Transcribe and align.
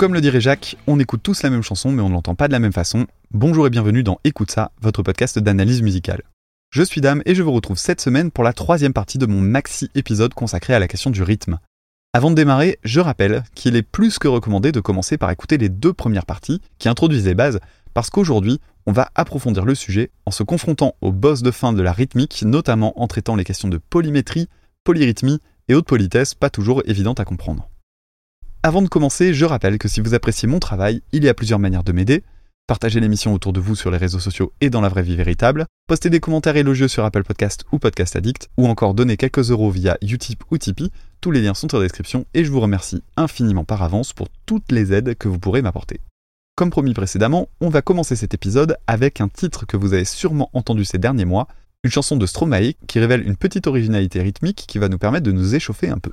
Comme 0.00 0.14
le 0.14 0.22
dirait 0.22 0.40
Jacques, 0.40 0.78
on 0.86 0.98
écoute 0.98 1.20
tous 1.22 1.42
la 1.42 1.50
même 1.50 1.62
chanson 1.62 1.92
mais 1.92 2.00
on 2.00 2.08
ne 2.08 2.14
l'entend 2.14 2.34
pas 2.34 2.48
de 2.48 2.52
la 2.52 2.58
même 2.58 2.72
façon. 2.72 3.06
Bonjour 3.32 3.66
et 3.66 3.70
bienvenue 3.70 4.02
dans 4.02 4.18
Écoute 4.24 4.50
ça, 4.50 4.72
votre 4.80 5.02
podcast 5.02 5.38
d'analyse 5.38 5.82
musicale. 5.82 6.22
Je 6.70 6.82
suis 6.82 7.02
Dame 7.02 7.20
et 7.26 7.34
je 7.34 7.42
vous 7.42 7.52
retrouve 7.52 7.76
cette 7.76 8.00
semaine 8.00 8.30
pour 8.30 8.42
la 8.42 8.54
troisième 8.54 8.94
partie 8.94 9.18
de 9.18 9.26
mon 9.26 9.42
maxi 9.42 9.90
épisode 9.94 10.32
consacré 10.32 10.72
à 10.72 10.78
la 10.78 10.88
question 10.88 11.10
du 11.10 11.22
rythme. 11.22 11.58
Avant 12.14 12.30
de 12.30 12.34
démarrer, 12.34 12.78
je 12.82 12.98
rappelle 12.98 13.44
qu'il 13.54 13.76
est 13.76 13.82
plus 13.82 14.18
que 14.18 14.26
recommandé 14.26 14.72
de 14.72 14.80
commencer 14.80 15.18
par 15.18 15.30
écouter 15.30 15.58
les 15.58 15.68
deux 15.68 15.92
premières 15.92 16.24
parties 16.24 16.62
qui 16.78 16.88
introduisent 16.88 17.26
les 17.26 17.34
bases, 17.34 17.60
parce 17.92 18.08
qu'aujourd'hui, 18.08 18.58
on 18.86 18.92
va 18.92 19.10
approfondir 19.16 19.66
le 19.66 19.74
sujet 19.74 20.12
en 20.24 20.30
se 20.30 20.42
confrontant 20.42 20.94
au 21.02 21.12
boss 21.12 21.42
de 21.42 21.50
fin 21.50 21.74
de 21.74 21.82
la 21.82 21.92
rythmique, 21.92 22.42
notamment 22.46 22.98
en 22.98 23.06
traitant 23.06 23.36
les 23.36 23.44
questions 23.44 23.68
de 23.68 23.76
polymétrie, 23.76 24.48
polyrythmie 24.82 25.40
et 25.68 25.74
haute 25.74 25.84
politesse 25.84 26.32
pas 26.32 26.48
toujours 26.48 26.82
évidentes 26.86 27.20
à 27.20 27.26
comprendre. 27.26 27.69
Avant 28.62 28.82
de 28.82 28.88
commencer, 28.88 29.32
je 29.32 29.46
rappelle 29.46 29.78
que 29.78 29.88
si 29.88 30.02
vous 30.02 30.12
appréciez 30.12 30.46
mon 30.46 30.58
travail, 30.58 31.00
il 31.12 31.24
y 31.24 31.30
a 31.30 31.34
plusieurs 31.34 31.58
manières 31.58 31.82
de 31.82 31.92
m'aider. 31.92 32.24
Partagez 32.66 33.00
l'émission 33.00 33.32
autour 33.32 33.54
de 33.54 33.60
vous 33.60 33.74
sur 33.74 33.90
les 33.90 33.96
réseaux 33.96 34.18
sociaux 34.18 34.52
et 34.60 34.68
dans 34.68 34.82
la 34.82 34.90
vraie 34.90 35.02
vie 35.02 35.16
véritable, 35.16 35.64
postez 35.86 36.10
des 36.10 36.20
commentaires 36.20 36.58
élogieux 36.58 36.86
sur 36.86 37.02
Apple 37.06 37.24
Podcast 37.24 37.64
ou 37.72 37.78
Podcast 37.78 38.16
Addict, 38.16 38.50
ou 38.58 38.68
encore 38.68 38.92
donner 38.92 39.16
quelques 39.16 39.50
euros 39.50 39.70
via 39.70 39.96
Utip 40.02 40.44
ou 40.50 40.58
Tipeee. 40.58 40.92
Tous 41.22 41.30
les 41.30 41.40
liens 41.40 41.54
sont 41.54 41.74
en 41.74 41.80
description 41.80 42.26
et 42.34 42.44
je 42.44 42.50
vous 42.50 42.60
remercie 42.60 43.02
infiniment 43.16 43.64
par 43.64 43.82
avance 43.82 44.12
pour 44.12 44.28
toutes 44.44 44.70
les 44.70 44.92
aides 44.92 45.16
que 45.16 45.28
vous 45.28 45.38
pourrez 45.38 45.62
m'apporter. 45.62 46.00
Comme 46.54 46.68
promis 46.68 46.92
précédemment, 46.92 47.48
on 47.62 47.70
va 47.70 47.80
commencer 47.80 48.14
cet 48.14 48.34
épisode 48.34 48.76
avec 48.86 49.22
un 49.22 49.28
titre 49.28 49.64
que 49.64 49.78
vous 49.78 49.94
avez 49.94 50.04
sûrement 50.04 50.50
entendu 50.52 50.84
ces 50.84 50.98
derniers 50.98 51.24
mois, 51.24 51.48
une 51.82 51.90
chanson 51.90 52.18
de 52.18 52.26
Stromae 52.26 52.74
qui 52.86 52.98
révèle 52.98 53.26
une 53.26 53.36
petite 53.36 53.66
originalité 53.66 54.20
rythmique 54.20 54.66
qui 54.68 54.76
va 54.76 54.90
nous 54.90 54.98
permettre 54.98 55.24
de 55.24 55.32
nous 55.32 55.54
échauffer 55.54 55.88
un 55.88 55.98
peu 55.98 56.12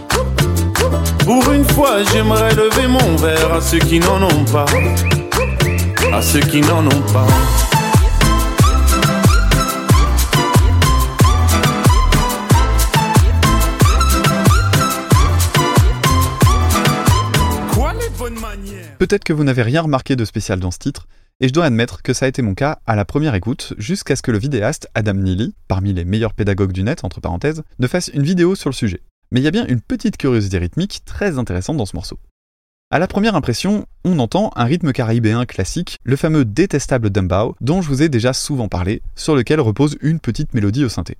Pour 1.25 1.51
une 1.51 1.63
fois, 1.65 2.03
j'aimerais 2.03 2.53
lever 2.55 2.87
mon 2.87 3.15
verre 3.15 3.53
à 3.53 3.61
ceux 3.61 3.79
qui 3.79 3.99
n'en 3.99 4.21
ont 4.23 4.45
pas. 4.45 4.65
À 6.13 6.21
ceux 6.21 6.39
qui 6.39 6.61
n'en 6.61 6.85
ont 6.85 7.01
pas. 7.13 7.27
Peut-être 18.99 19.23
que 19.23 19.33
vous 19.33 19.43
n'avez 19.43 19.63
rien 19.63 19.81
remarqué 19.81 20.15
de 20.15 20.25
spécial 20.25 20.59
dans 20.59 20.69
ce 20.69 20.77
titre, 20.77 21.07
et 21.39 21.47
je 21.47 21.53
dois 21.53 21.65
admettre 21.65 22.03
que 22.03 22.13
ça 22.13 22.25
a 22.25 22.29
été 22.29 22.43
mon 22.43 22.53
cas 22.53 22.79
à 22.85 22.95
la 22.95 23.03
première 23.03 23.33
écoute, 23.33 23.73
jusqu'à 23.77 24.15
ce 24.15 24.21
que 24.21 24.31
le 24.31 24.37
vidéaste 24.37 24.89
Adam 24.93 25.15
Neely, 25.15 25.55
parmi 25.67 25.91
les 25.91 26.05
meilleurs 26.05 26.33
pédagogues 26.33 26.71
du 26.71 26.83
net, 26.83 27.03
entre 27.03 27.19
parenthèses, 27.19 27.63
ne 27.79 27.87
fasse 27.87 28.11
une 28.13 28.23
vidéo 28.23 28.53
sur 28.53 28.69
le 28.69 28.75
sujet. 28.75 29.01
Mais 29.31 29.39
il 29.39 29.43
y 29.43 29.47
a 29.47 29.51
bien 29.51 29.65
une 29.67 29.81
petite 29.81 30.17
curiosité 30.17 30.57
rythmique 30.57 31.01
très 31.05 31.37
intéressante 31.37 31.77
dans 31.77 31.85
ce 31.85 31.95
morceau. 31.95 32.19
À 32.93 32.99
la 32.99 33.07
première 33.07 33.35
impression, 33.35 33.85
on 34.03 34.19
entend 34.19 34.51
un 34.57 34.65
rythme 34.65 34.91
caribéen 34.91 35.45
classique, 35.45 35.97
le 36.03 36.17
fameux 36.17 36.43
détestable 36.43 37.09
Dumbao, 37.09 37.55
dont 37.61 37.81
je 37.81 37.87
vous 37.87 38.03
ai 38.03 38.09
déjà 38.09 38.33
souvent 38.33 38.67
parlé, 38.67 39.01
sur 39.15 39.33
lequel 39.33 39.61
repose 39.61 39.97
une 40.01 40.19
petite 40.19 40.53
mélodie 40.53 40.83
au 40.83 40.89
synthé. 40.89 41.17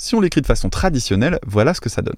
Si 0.00 0.14
on 0.14 0.20
l'écrit 0.20 0.42
de 0.42 0.46
façon 0.46 0.68
traditionnelle, 0.68 1.40
voilà 1.44 1.74
ce 1.74 1.80
que 1.80 1.88
ça 1.88 2.02
donne. 2.02 2.14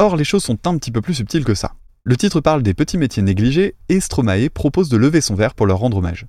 Or, 0.00 0.16
les 0.16 0.24
choses 0.24 0.44
sont 0.44 0.64
un 0.66 0.78
petit 0.78 0.92
peu 0.92 1.00
plus 1.00 1.14
subtiles 1.14 1.44
que 1.44 1.56
ça. 1.56 1.74
Le 2.04 2.16
titre 2.16 2.40
parle 2.40 2.62
des 2.62 2.72
petits 2.72 2.98
métiers 2.98 3.22
négligés 3.22 3.74
et 3.88 3.98
Stromae 3.98 4.48
propose 4.48 4.88
de 4.88 4.96
lever 4.96 5.20
son 5.20 5.34
verre 5.34 5.54
pour 5.54 5.66
leur 5.66 5.78
rendre 5.78 5.96
hommage. 5.96 6.26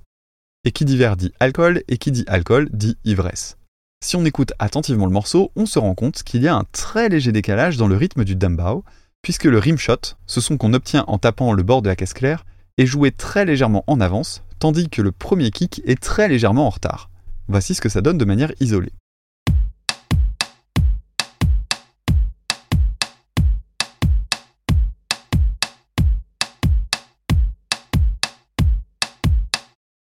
Et 0.64 0.72
qui 0.72 0.84
dit 0.84 0.96
verre 0.96 1.16
dit 1.16 1.32
alcool, 1.38 1.84
et 1.86 1.96
qui 1.96 2.10
dit 2.10 2.24
alcool 2.26 2.68
dit 2.72 2.98
ivresse. 3.04 3.56
Si 4.04 4.16
on 4.16 4.24
écoute 4.24 4.52
attentivement 4.58 5.06
le 5.06 5.12
morceau, 5.12 5.52
on 5.54 5.66
se 5.66 5.78
rend 5.78 5.94
compte 5.94 6.24
qu'il 6.24 6.42
y 6.42 6.48
a 6.48 6.54
un 6.56 6.64
très 6.72 7.08
léger 7.08 7.30
décalage 7.30 7.76
dans 7.76 7.86
le 7.86 7.96
rythme 7.96 8.24
du 8.24 8.34
dambao, 8.34 8.84
puisque 9.22 9.44
le 9.44 9.58
rimshot, 9.58 10.16
ce 10.26 10.40
son 10.40 10.56
qu'on 10.56 10.74
obtient 10.74 11.04
en 11.06 11.18
tapant 11.18 11.52
le 11.52 11.62
bord 11.62 11.80
de 11.80 11.88
la 11.88 11.96
caisse 11.96 12.14
claire, 12.14 12.44
est 12.76 12.86
joué 12.86 13.12
très 13.12 13.44
légèrement 13.44 13.84
en 13.86 14.00
avance, 14.00 14.42
tandis 14.58 14.88
que 14.88 15.00
le 15.00 15.12
premier 15.12 15.52
kick 15.52 15.80
est 15.84 16.02
très 16.02 16.28
légèrement 16.28 16.66
en 16.66 16.70
retard. 16.70 17.08
Voici 17.46 17.74
ce 17.74 17.80
que 17.80 17.88
ça 17.88 18.00
donne 18.00 18.18
de 18.18 18.24
manière 18.24 18.52
isolée. 18.58 18.92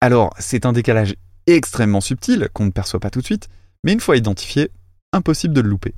Alors, 0.03 0.35
c'est 0.41 0.67
un 0.67 0.73
décalage 0.73 1.15
extrêmement 1.47 2.01
subtil 2.01 2.49
qu'on 2.53 2.65
ne 2.65 2.73
perçoit 2.73 2.99
pas 2.99 3.11
tout 3.11 3.21
de 3.21 3.25
suite, 3.25 3.49
mais 3.85 3.93
une 3.93 4.01
fois 4.01 4.17
identifié, 4.17 4.73
impossible 5.13 5.55
de 5.55 5.61
le 5.61 5.69
louper. 5.69 5.95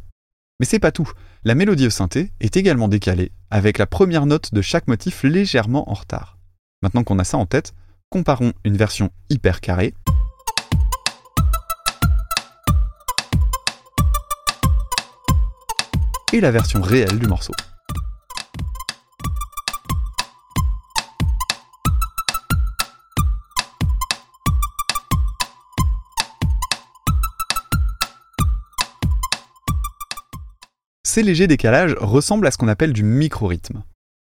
Mais 0.61 0.67
c'est 0.67 0.79
pas 0.79 0.93
tout. 0.93 1.11
La 1.43 1.55
mélodie 1.55 1.87
au 1.87 1.91
synthé 1.91 2.31
est 2.39 2.59
également 2.59 2.89
décalée, 2.89 3.33
avec 3.51 3.79
la 3.79 3.87
première 3.87 4.27
note 4.27 4.53
de 4.53 4.61
chaque 4.61 4.89
motif 4.89 5.23
légèrement 5.23 5.91
en 5.91 5.95
retard. 5.95 6.37
Maintenant 6.83 7.03
qu'on 7.03 7.19
a 7.19 7.25
ça 7.25 7.39
en 7.39 7.47
tête, 7.47 7.73
comparons 8.11 8.53
une 8.65 8.77
version 8.77 9.09
hyper 9.31 9.63
carrée 9.63 9.95
et 16.35 16.43
la 16.43 16.51
version 16.51 16.83
réelle 16.83 17.19
du 17.19 17.27
morceau. 17.27 17.55
Ces 31.15 31.23
légers 31.23 31.47
décalages 31.47 31.95
ressemblent 32.01 32.45
à 32.45 32.51
ce 32.51 32.59
qu'on 32.59 32.67
appelle 32.67 32.93
du 32.93 33.05
micro-rythme, 33.05 33.85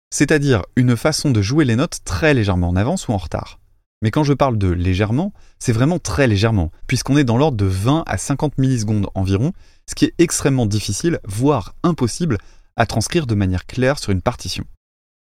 c'est-à-dire 0.09 0.63
une 0.77 0.95
façon 0.95 1.31
de 1.31 1.41
jouer 1.41 1.65
les 1.65 1.75
notes 1.75 1.99
très 2.05 2.33
légèrement 2.33 2.69
en 2.69 2.77
avance 2.77 3.09
ou 3.09 3.11
en 3.11 3.17
retard. 3.17 3.59
Mais 4.01 4.09
quand 4.09 4.23
je 4.23 4.31
parle 4.31 4.57
de 4.57 4.69
légèrement, 4.69 5.33
c'est 5.59 5.73
vraiment 5.73 5.99
très 5.99 6.27
légèrement, 6.27 6.71
puisqu'on 6.87 7.17
est 7.17 7.25
dans 7.25 7.37
l'ordre 7.37 7.57
de 7.57 7.65
20 7.65 8.05
à 8.07 8.17
50 8.17 8.57
millisecondes 8.57 9.09
environ, 9.15 9.51
ce 9.85 9.95
qui 9.95 10.05
est 10.05 10.13
extrêmement 10.17 10.65
difficile, 10.65 11.19
voire 11.25 11.75
impossible, 11.83 12.37
à 12.77 12.85
transcrire 12.85 13.27
de 13.27 13.35
manière 13.35 13.65
claire 13.65 13.99
sur 13.99 14.13
une 14.13 14.21
partition. 14.21 14.63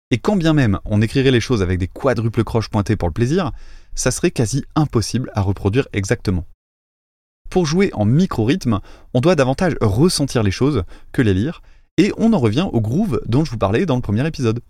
Et 0.10 0.18
quand 0.18 0.38
bien 0.38 0.54
même 0.54 0.80
on 0.86 1.00
écrirait 1.00 1.30
les 1.30 1.42
choses 1.42 1.62
avec 1.62 1.78
des 1.78 1.88
quadruples 1.88 2.44
croches 2.44 2.70
pointées 2.70 2.96
pour 2.96 3.08
le 3.08 3.14
plaisir, 3.14 3.52
ça 3.94 4.10
serait 4.10 4.32
quasi 4.32 4.66
impossible 4.76 5.30
à 5.36 5.42
reproduire 5.42 5.88
exactement. 5.94 6.48
Pour 7.52 7.66
jouer 7.66 7.92
en 7.94 8.06
micro-rythme, 8.06 8.80
on 9.14 9.20
doit 9.20 9.36
davantage 9.36 9.76
ressentir 9.82 10.42
les 10.42 10.52
choses 10.52 10.84
que 11.12 11.22
les 11.22 11.34
lire, 11.34 11.62
et 11.98 12.14
on 12.18 12.32
en 12.32 12.40
revient 12.40 12.70
au 12.72 12.80
groove 12.80 13.22
dont 13.26 13.44
je 13.44 13.52
vous 13.52 13.58
parlais 13.58 13.86
dans 13.86 13.98
le 13.98 14.02
premier 14.02 14.26
épisode. 14.26 14.62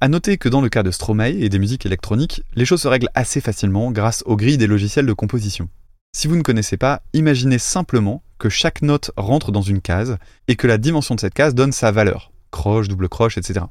A 0.00 0.08
noter 0.08 0.38
que 0.38 0.48
dans 0.48 0.62
le 0.62 0.70
cas 0.70 0.82
de 0.82 0.90
Stromae 0.90 1.28
et 1.28 1.50
des 1.50 1.58
musiques 1.58 1.84
électroniques, 1.84 2.42
les 2.54 2.64
choses 2.64 2.80
se 2.80 2.88
règlent 2.88 3.10
assez 3.14 3.42
facilement 3.42 3.92
grâce 3.92 4.22
aux 4.24 4.34
grilles 4.34 4.56
des 4.56 4.66
logiciels 4.66 5.04
de 5.04 5.12
composition. 5.12 5.68
Si 6.16 6.26
vous 6.26 6.36
ne 6.36 6.42
connaissez 6.42 6.78
pas, 6.78 7.02
imaginez 7.12 7.58
simplement 7.58 8.22
que 8.38 8.48
chaque 8.48 8.80
note 8.80 9.10
rentre 9.18 9.52
dans 9.52 9.60
une 9.60 9.82
case 9.82 10.16
et 10.48 10.56
que 10.56 10.66
la 10.66 10.78
dimension 10.78 11.16
de 11.16 11.20
cette 11.20 11.34
case 11.34 11.54
donne 11.54 11.72
sa 11.72 11.92
valeur, 11.92 12.32
croche, 12.50 12.88
double 12.88 13.10
croche, 13.10 13.36
etc. 13.36 13.66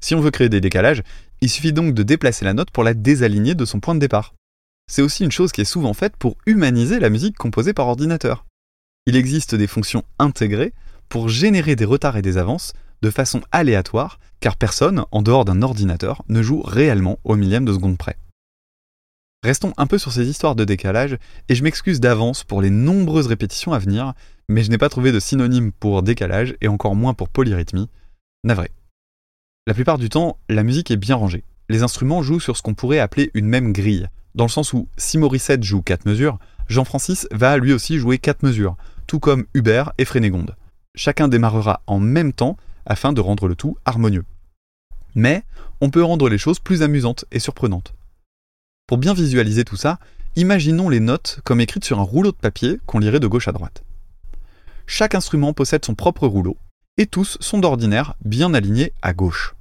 Si 0.00 0.16
on 0.16 0.20
veut 0.20 0.32
créer 0.32 0.48
des 0.48 0.60
décalages, 0.60 1.04
il 1.40 1.48
suffit 1.48 1.72
donc 1.72 1.94
de 1.94 2.02
déplacer 2.02 2.44
la 2.44 2.52
note 2.52 2.72
pour 2.72 2.82
la 2.82 2.94
désaligner 2.94 3.54
de 3.54 3.64
son 3.64 3.78
point 3.78 3.94
de 3.94 4.00
départ 4.00 4.34
c'est 4.90 5.02
aussi 5.02 5.24
une 5.24 5.30
chose 5.30 5.52
qui 5.52 5.60
est 5.60 5.64
souvent 5.64 5.94
faite 5.94 6.16
pour 6.16 6.36
humaniser 6.46 6.98
la 6.98 7.10
musique 7.10 7.38
composée 7.38 7.72
par 7.72 7.86
ordinateur. 7.86 8.44
Il 9.06 9.14
existe 9.14 9.54
des 9.54 9.68
fonctions 9.68 10.02
intégrées 10.18 10.74
pour 11.08 11.28
générer 11.28 11.76
des 11.76 11.84
retards 11.84 12.16
et 12.16 12.22
des 12.22 12.38
avances 12.38 12.72
de 13.00 13.10
façon 13.10 13.40
aléatoire, 13.52 14.18
car 14.40 14.56
personne, 14.56 15.04
en 15.12 15.22
dehors 15.22 15.44
d'un 15.44 15.62
ordinateur, 15.62 16.22
ne 16.28 16.42
joue 16.42 16.60
réellement 16.60 17.18
au 17.24 17.36
millième 17.36 17.64
de 17.64 17.72
seconde 17.72 17.98
près. 17.98 18.18
Restons 19.44 19.72
un 19.78 19.86
peu 19.86 19.96
sur 19.96 20.12
ces 20.12 20.28
histoires 20.28 20.56
de 20.56 20.64
décalage, 20.64 21.16
et 21.48 21.54
je 21.54 21.62
m'excuse 21.62 22.00
d'avance 22.00 22.42
pour 22.42 22.60
les 22.60 22.68
nombreuses 22.68 23.28
répétitions 23.28 23.72
à 23.72 23.78
venir, 23.78 24.12
mais 24.48 24.64
je 24.64 24.70
n'ai 24.70 24.76
pas 24.76 24.88
trouvé 24.88 25.12
de 25.12 25.20
synonyme 25.20 25.70
pour 25.70 26.02
décalage 26.02 26.56
et 26.60 26.68
encore 26.68 26.96
moins 26.96 27.14
pour 27.14 27.28
polyrythmie. 27.28 27.88
Navré. 28.42 28.70
La 29.66 29.74
plupart 29.74 29.98
du 29.98 30.08
temps, 30.08 30.36
la 30.48 30.64
musique 30.64 30.90
est 30.90 30.96
bien 30.96 31.16
rangée. 31.16 31.44
Les 31.68 31.84
instruments 31.84 32.22
jouent 32.22 32.40
sur 32.40 32.56
ce 32.56 32.62
qu'on 32.62 32.74
pourrait 32.74 32.98
appeler 32.98 33.30
une 33.34 33.46
même 33.46 33.72
grille, 33.72 34.08
dans 34.34 34.44
le 34.44 34.50
sens 34.50 34.72
où 34.72 34.88
si 34.96 35.18
Morissette 35.18 35.62
joue 35.62 35.82
4 35.82 36.06
mesures, 36.06 36.38
Jean-Francis 36.68 37.26
va 37.32 37.56
lui 37.56 37.72
aussi 37.72 37.98
jouer 37.98 38.18
4 38.18 38.42
mesures, 38.42 38.76
tout 39.06 39.18
comme 39.18 39.46
Hubert 39.54 39.92
et 39.98 40.04
Frénégonde. 40.04 40.56
Chacun 40.94 41.28
démarrera 41.28 41.82
en 41.86 41.98
même 41.98 42.32
temps 42.32 42.56
afin 42.86 43.12
de 43.12 43.20
rendre 43.20 43.48
le 43.48 43.54
tout 43.54 43.76
harmonieux. 43.84 44.24
Mais 45.14 45.44
on 45.80 45.90
peut 45.90 46.04
rendre 46.04 46.28
les 46.28 46.38
choses 46.38 46.60
plus 46.60 46.82
amusantes 46.82 47.24
et 47.32 47.40
surprenantes. 47.40 47.94
Pour 48.86 48.98
bien 48.98 49.14
visualiser 49.14 49.64
tout 49.64 49.76
ça, 49.76 49.98
imaginons 50.36 50.88
les 50.88 51.00
notes 51.00 51.40
comme 51.44 51.60
écrites 51.60 51.84
sur 51.84 51.98
un 51.98 52.04
rouleau 52.04 52.32
de 52.32 52.36
papier 52.36 52.80
qu'on 52.86 52.98
lirait 52.98 53.20
de 53.20 53.26
gauche 53.26 53.48
à 53.48 53.52
droite. 53.52 53.82
Chaque 54.86 55.14
instrument 55.14 55.52
possède 55.52 55.84
son 55.84 55.94
propre 55.94 56.26
rouleau, 56.26 56.56
et 56.96 57.06
tous 57.06 57.36
sont 57.40 57.58
d'ordinaire 57.58 58.14
bien 58.24 58.54
alignés 58.54 58.92
à 59.02 59.12
gauche. 59.12 59.54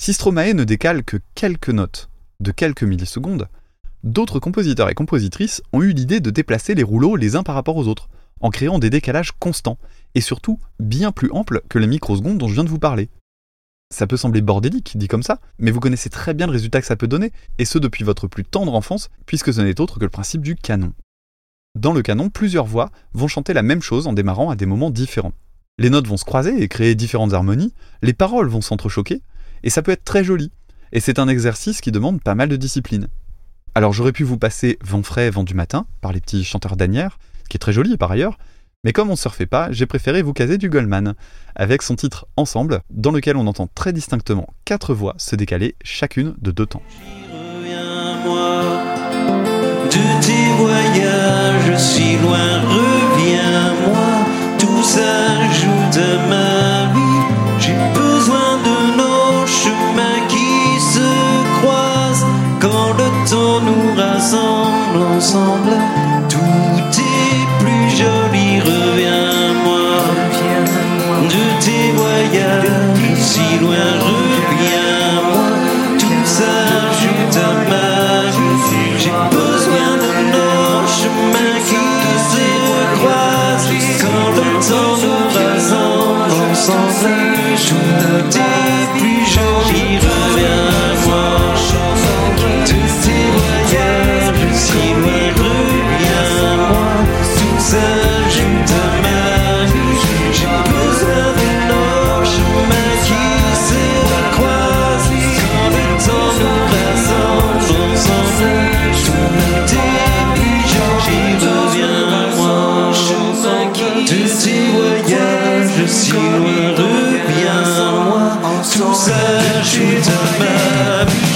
Si 0.00 0.12
Stromae 0.12 0.52
ne 0.54 0.64
décale 0.64 1.04
que 1.04 1.18
quelques 1.34 1.70
notes 1.70 2.10
de 2.40 2.50
quelques 2.50 2.82
millisecondes, 2.82 3.48
d'autres 4.04 4.38
compositeurs 4.38 4.90
et 4.90 4.94
compositrices 4.94 5.62
ont 5.72 5.82
eu 5.82 5.92
l'idée 5.92 6.20
de 6.20 6.30
déplacer 6.30 6.74
les 6.74 6.82
rouleaux 6.82 7.16
les 7.16 7.34
uns 7.34 7.42
par 7.42 7.54
rapport 7.54 7.76
aux 7.76 7.88
autres, 7.88 8.08
en 8.40 8.50
créant 8.50 8.78
des 8.78 8.90
décalages 8.90 9.32
constants, 9.32 9.78
et 10.14 10.20
surtout 10.20 10.60
bien 10.78 11.10
plus 11.10 11.30
amples 11.32 11.62
que 11.68 11.78
les 11.78 11.86
microsecondes 11.86 12.38
dont 12.38 12.46
je 12.46 12.54
viens 12.54 12.64
de 12.64 12.68
vous 12.68 12.78
parler. 12.78 13.08
Ça 13.90 14.06
peut 14.06 14.16
sembler 14.16 14.42
bordélique, 14.42 14.96
dit 14.96 15.08
comme 15.08 15.22
ça, 15.22 15.40
mais 15.58 15.70
vous 15.70 15.80
connaissez 15.80 16.10
très 16.10 16.34
bien 16.34 16.46
le 16.46 16.52
résultat 16.52 16.80
que 16.80 16.86
ça 16.86 16.96
peut 16.96 17.08
donner, 17.08 17.32
et 17.58 17.64
ce 17.64 17.78
depuis 17.78 18.04
votre 18.04 18.28
plus 18.28 18.44
tendre 18.44 18.74
enfance, 18.74 19.08
puisque 19.26 19.52
ce 19.52 19.60
n'est 19.60 19.80
autre 19.80 19.98
que 19.98 20.04
le 20.04 20.10
principe 20.10 20.42
du 20.42 20.54
canon. 20.54 20.92
Dans 21.74 21.92
le 21.92 22.02
canon, 22.02 22.28
plusieurs 22.28 22.66
voix 22.66 22.90
vont 23.14 23.28
chanter 23.28 23.52
la 23.52 23.62
même 23.62 23.82
chose 23.82 24.06
en 24.06 24.12
démarrant 24.12 24.50
à 24.50 24.56
des 24.56 24.66
moments 24.66 24.90
différents. 24.90 25.32
Les 25.78 25.90
notes 25.90 26.06
vont 26.06 26.16
se 26.16 26.24
croiser 26.24 26.62
et 26.62 26.68
créer 26.68 26.94
différentes 26.94 27.32
harmonies, 27.32 27.72
les 28.02 28.12
paroles 28.12 28.48
vont 28.48 28.60
s'entrechoquer, 28.60 29.22
et 29.62 29.70
ça 29.70 29.82
peut 29.82 29.92
être 29.92 30.04
très 30.04 30.24
joli. 30.24 30.52
Et 30.92 31.00
c'est 31.00 31.18
un 31.18 31.26
exercice 31.26 31.80
qui 31.80 31.90
demande 31.90 32.22
pas 32.22 32.34
mal 32.34 32.48
de 32.48 32.56
discipline. 32.56 33.08
Alors 33.76 33.92
j'aurais 33.92 34.12
pu 34.12 34.22
vous 34.22 34.38
passer 34.38 34.78
Vent 34.84 35.02
frais, 35.02 35.30
vent 35.30 35.42
du 35.42 35.54
matin 35.54 35.86
par 36.00 36.12
les 36.12 36.20
petits 36.20 36.44
chanteurs 36.44 36.76
d'Anières, 36.76 37.18
qui 37.50 37.56
est 37.56 37.58
très 37.58 37.72
joli 37.72 37.96
par 37.96 38.12
ailleurs, 38.12 38.38
mais 38.84 38.92
comme 38.92 39.08
on 39.08 39.12
ne 39.12 39.16
surfait 39.16 39.46
pas, 39.46 39.72
j'ai 39.72 39.86
préféré 39.86 40.22
vous 40.22 40.32
caser 40.32 40.58
du 40.58 40.68
Goldman, 40.68 41.14
avec 41.56 41.82
son 41.82 41.96
titre 41.96 42.26
Ensemble, 42.36 42.82
dans 42.90 43.10
lequel 43.10 43.36
on 43.36 43.48
entend 43.48 43.68
très 43.74 43.92
distinctement 43.92 44.46
quatre 44.64 44.94
voix 44.94 45.14
se 45.16 45.34
décaler 45.34 45.74
chacune 45.82 46.34
de 46.38 46.52
deux 46.52 46.66
temps. 46.66 46.82
Rassemble 64.24 65.02
ensemble. 65.16 65.76
Tout 66.28 66.38
est 66.38 67.46
plus 67.60 67.88
joli, 67.90 68.60
reviens-moi, 68.60 69.88
de 71.28 71.44
tes 71.64 71.92
voyages 71.92 73.16
si 73.18 73.58
loin, 73.60 73.90
reviens-moi, 74.08 75.46
tout 75.98 76.24
s'ajoute 76.24 77.36
à 77.36 77.52
ma 77.70 78.30
vie. 78.30 78.96
J'ai 78.98 79.18
besoin 79.30 79.90
de 80.04 80.12
nos 80.32 80.86
chemins 80.98 81.58
qui 81.68 81.84
se 82.30 82.46
croisent 82.96 83.72
quand 84.00 84.28
le 84.38 84.48
temps 84.68 84.96
nous 85.02 85.24
rassemble 85.36 86.32
ensemble. 86.50 87.12
Tout 87.66 88.38
est 88.38 88.53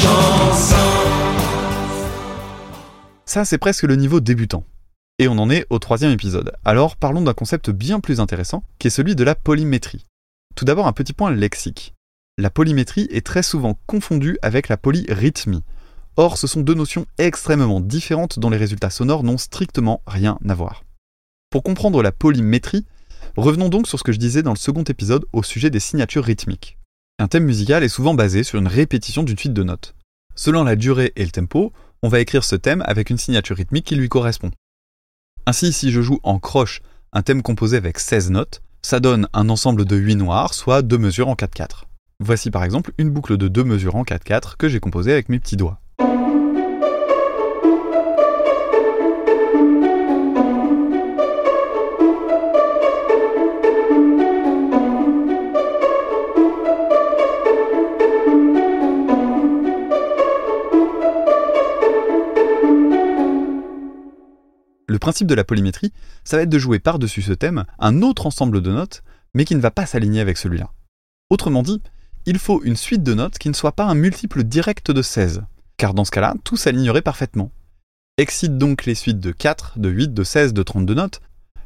ensemble. 0.06 0.78
Ça, 3.26 3.44
c'est 3.44 3.58
presque 3.58 3.82
le 3.82 3.96
niveau 3.96 4.20
débutant. 4.20 4.64
Et 5.18 5.28
on 5.28 5.38
en 5.38 5.50
est 5.50 5.66
au 5.68 5.78
troisième 5.78 6.12
épisode. 6.12 6.52
Alors 6.64 6.96
parlons 6.96 7.20
d'un 7.20 7.34
concept 7.34 7.70
bien 7.70 8.00
plus 8.00 8.20
intéressant, 8.20 8.62
qui 8.78 8.86
est 8.86 8.90
celui 8.90 9.14
de 9.14 9.24
la 9.24 9.34
polymétrie. 9.34 10.06
Tout 10.54 10.64
d'abord 10.64 10.86
un 10.86 10.92
petit 10.92 11.12
point 11.12 11.30
lexique. 11.30 11.94
La 12.38 12.50
polymétrie 12.50 13.08
est 13.10 13.26
très 13.26 13.42
souvent 13.42 13.78
confondue 13.86 14.38
avec 14.42 14.68
la 14.68 14.76
polyrythmie. 14.76 15.64
Or, 16.16 16.38
ce 16.38 16.46
sont 16.46 16.60
deux 16.60 16.74
notions 16.74 17.06
extrêmement 17.18 17.80
différentes 17.80 18.38
dont 18.38 18.50
les 18.50 18.56
résultats 18.56 18.90
sonores 18.90 19.24
n'ont 19.24 19.38
strictement 19.38 20.02
rien 20.06 20.38
à 20.48 20.54
voir. 20.54 20.84
Pour 21.50 21.62
comprendre 21.62 22.02
la 22.02 22.12
polymétrie, 22.12 22.86
revenons 23.36 23.68
donc 23.68 23.86
sur 23.86 23.98
ce 23.98 24.04
que 24.04 24.12
je 24.12 24.18
disais 24.18 24.42
dans 24.42 24.52
le 24.52 24.58
second 24.58 24.84
épisode 24.84 25.26
au 25.32 25.42
sujet 25.42 25.70
des 25.70 25.80
signatures 25.80 26.24
rythmiques. 26.24 26.78
Un 27.18 27.28
thème 27.28 27.44
musical 27.44 27.82
est 27.82 27.88
souvent 27.88 28.14
basé 28.14 28.44
sur 28.44 28.58
une 28.58 28.68
répétition 28.68 29.22
d'une 29.22 29.38
suite 29.38 29.52
de 29.52 29.62
notes. 29.62 29.94
Selon 30.34 30.62
la 30.62 30.76
durée 30.76 31.12
et 31.16 31.24
le 31.24 31.30
tempo, 31.30 31.72
on 32.02 32.08
va 32.08 32.20
écrire 32.20 32.44
ce 32.44 32.54
thème 32.54 32.82
avec 32.86 33.10
une 33.10 33.18
signature 33.18 33.56
rythmique 33.56 33.86
qui 33.86 33.96
lui 33.96 34.08
correspond. 34.08 34.50
Ainsi, 35.46 35.72
si 35.72 35.90
je 35.90 36.00
joue 36.00 36.20
en 36.22 36.38
croche 36.38 36.80
un 37.12 37.22
thème 37.22 37.42
composé 37.42 37.76
avec 37.76 37.98
16 37.98 38.30
notes, 38.30 38.62
ça 38.82 39.00
donne 39.00 39.28
un 39.32 39.48
ensemble 39.48 39.84
de 39.84 39.96
8 39.96 40.16
noirs, 40.16 40.54
soit 40.54 40.82
2 40.82 40.98
mesures 40.98 41.28
en 41.28 41.34
4-4. 41.34 41.84
Voici 42.20 42.50
par 42.50 42.64
exemple 42.64 42.92
une 42.98 43.10
boucle 43.10 43.36
de 43.36 43.48
2 43.48 43.64
mesures 43.64 43.96
en 43.96 44.04
4-4 44.04 44.56
que 44.56 44.68
j'ai 44.68 44.80
composée 44.80 45.12
avec 45.12 45.28
mes 45.28 45.38
petits 45.40 45.56
doigts. 45.56 45.80
Le 64.90 64.98
principe 64.98 65.26
de 65.26 65.34
la 65.34 65.44
polymétrie, 65.44 65.92
ça 66.24 66.38
va 66.38 66.44
être 66.44 66.48
de 66.48 66.58
jouer 66.58 66.78
par-dessus 66.78 67.20
ce 67.20 67.34
thème 67.34 67.64
un 67.78 68.00
autre 68.00 68.26
ensemble 68.26 68.62
de 68.62 68.72
notes, 68.72 69.02
mais 69.34 69.44
qui 69.44 69.54
ne 69.54 69.60
va 69.60 69.70
pas 69.70 69.84
s'aligner 69.84 70.20
avec 70.20 70.38
celui-là. 70.38 70.70
Autrement 71.28 71.62
dit, 71.62 71.82
il 72.24 72.38
faut 72.38 72.62
une 72.64 72.76
suite 72.76 73.02
de 73.02 73.12
notes 73.12 73.36
qui 73.36 73.50
ne 73.50 73.54
soit 73.54 73.72
pas 73.72 73.84
un 73.84 73.94
multiple 73.94 74.44
direct 74.44 74.90
de 74.90 75.02
16, 75.02 75.42
car 75.76 75.92
dans 75.92 76.06
ce 76.06 76.10
cas-là, 76.10 76.34
tout 76.42 76.56
s'alignerait 76.56 77.02
parfaitement. 77.02 77.52
Excite 78.16 78.56
donc 78.56 78.86
les 78.86 78.94
suites 78.94 79.20
de 79.20 79.30
4, 79.30 79.78
de 79.78 79.90
8, 79.90 80.14
de 80.14 80.24
16, 80.24 80.54
de 80.54 80.62
32 80.62 80.94
notes. 80.94 81.20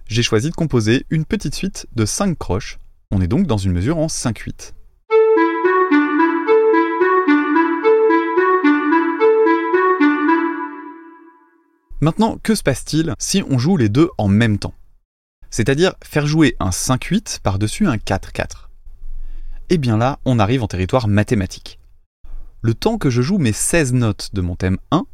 J'ai 0.08 0.24
choisi 0.24 0.50
de 0.50 0.54
composer 0.56 1.06
une 1.08 1.24
petite 1.24 1.54
suite 1.54 1.86
de 1.94 2.04
5 2.04 2.36
croches. 2.36 2.78
On 3.12 3.20
est 3.20 3.28
donc 3.28 3.46
dans 3.46 3.56
une 3.56 3.72
mesure 3.72 3.98
en 3.98 4.08
5-8. 4.08 4.72
Maintenant, 12.02 12.36
que 12.42 12.56
se 12.56 12.64
passe-t-il 12.64 13.14
si 13.20 13.44
on 13.48 13.58
joue 13.58 13.76
les 13.76 13.88
deux 13.88 14.10
en 14.18 14.26
même 14.26 14.58
temps? 14.58 14.74
C'est-à-dire 15.50 15.94
faire 16.02 16.26
jouer 16.26 16.56
un 16.58 16.70
5-8 16.70 17.38
par-dessus 17.42 17.86
un 17.86 17.94
4-4. 17.94 18.70
Et 19.70 19.78
bien 19.78 19.96
là, 19.98 20.18
on 20.24 20.40
arrive 20.40 20.64
en 20.64 20.66
territoire 20.66 21.06
mathématique. 21.06 21.78
Le 22.60 22.74
temps 22.74 22.98
que 22.98 23.08
je 23.08 23.22
joue 23.22 23.38
mes 23.38 23.52
16 23.52 23.92
notes 23.92 24.30
de 24.32 24.40
mon 24.40 24.56
thème 24.56 24.78
1, 24.90 25.04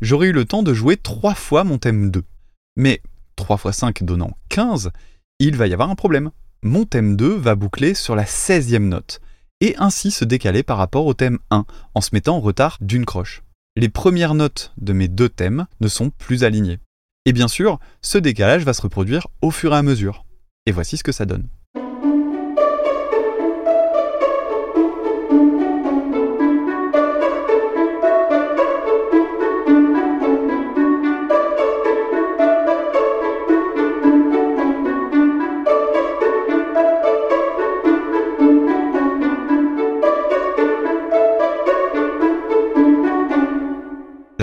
j'aurais 0.00 0.28
eu 0.28 0.32
le 0.32 0.46
temps 0.46 0.62
de 0.62 0.72
jouer 0.72 0.96
3 0.96 1.34
fois 1.34 1.62
mon 1.62 1.76
thème 1.76 2.10
2. 2.10 2.24
Mais 2.74 3.02
3 3.36 3.58
fois 3.58 3.74
5 3.74 4.02
donnant 4.02 4.34
15, 4.48 4.92
il 5.40 5.58
va 5.58 5.66
y 5.66 5.74
avoir 5.74 5.90
un 5.90 5.94
problème. 5.94 6.30
Mon 6.62 6.86
thème 6.86 7.16
2 7.16 7.34
va 7.34 7.54
boucler 7.54 7.92
sur 7.92 8.16
la 8.16 8.24
16e 8.24 8.88
note, 8.88 9.20
et 9.60 9.76
ainsi 9.76 10.10
se 10.10 10.24
décaler 10.24 10.62
par 10.62 10.78
rapport 10.78 11.04
au 11.04 11.12
thème 11.12 11.38
1, 11.50 11.66
en 11.94 12.00
se 12.00 12.10
mettant 12.14 12.38
en 12.38 12.40
retard 12.40 12.78
d'une 12.80 13.04
croche 13.04 13.42
les 13.76 13.88
premières 13.88 14.34
notes 14.34 14.72
de 14.78 14.92
mes 14.92 15.08
deux 15.08 15.28
thèmes 15.28 15.66
ne 15.80 15.88
sont 15.88 16.10
plus 16.10 16.44
alignées. 16.44 16.78
Et 17.24 17.32
bien 17.32 17.48
sûr, 17.48 17.78
ce 18.02 18.18
décalage 18.18 18.64
va 18.64 18.72
se 18.72 18.82
reproduire 18.82 19.26
au 19.42 19.50
fur 19.50 19.72
et 19.72 19.76
à 19.76 19.82
mesure. 19.82 20.24
Et 20.66 20.72
voici 20.72 20.96
ce 20.96 21.04
que 21.04 21.12
ça 21.12 21.26
donne. 21.26 21.48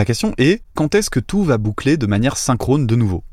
Question 0.06 0.34
est 0.38 0.64
quand 0.74 0.96
est-ce 0.96 1.10
que 1.10 1.20
tout 1.20 1.44
va 1.44 1.58
boucler 1.58 1.98
de 1.98 2.06
manière 2.06 2.38
synchrone 2.38 2.88
de 2.88 2.96
nouveau? 2.96 3.24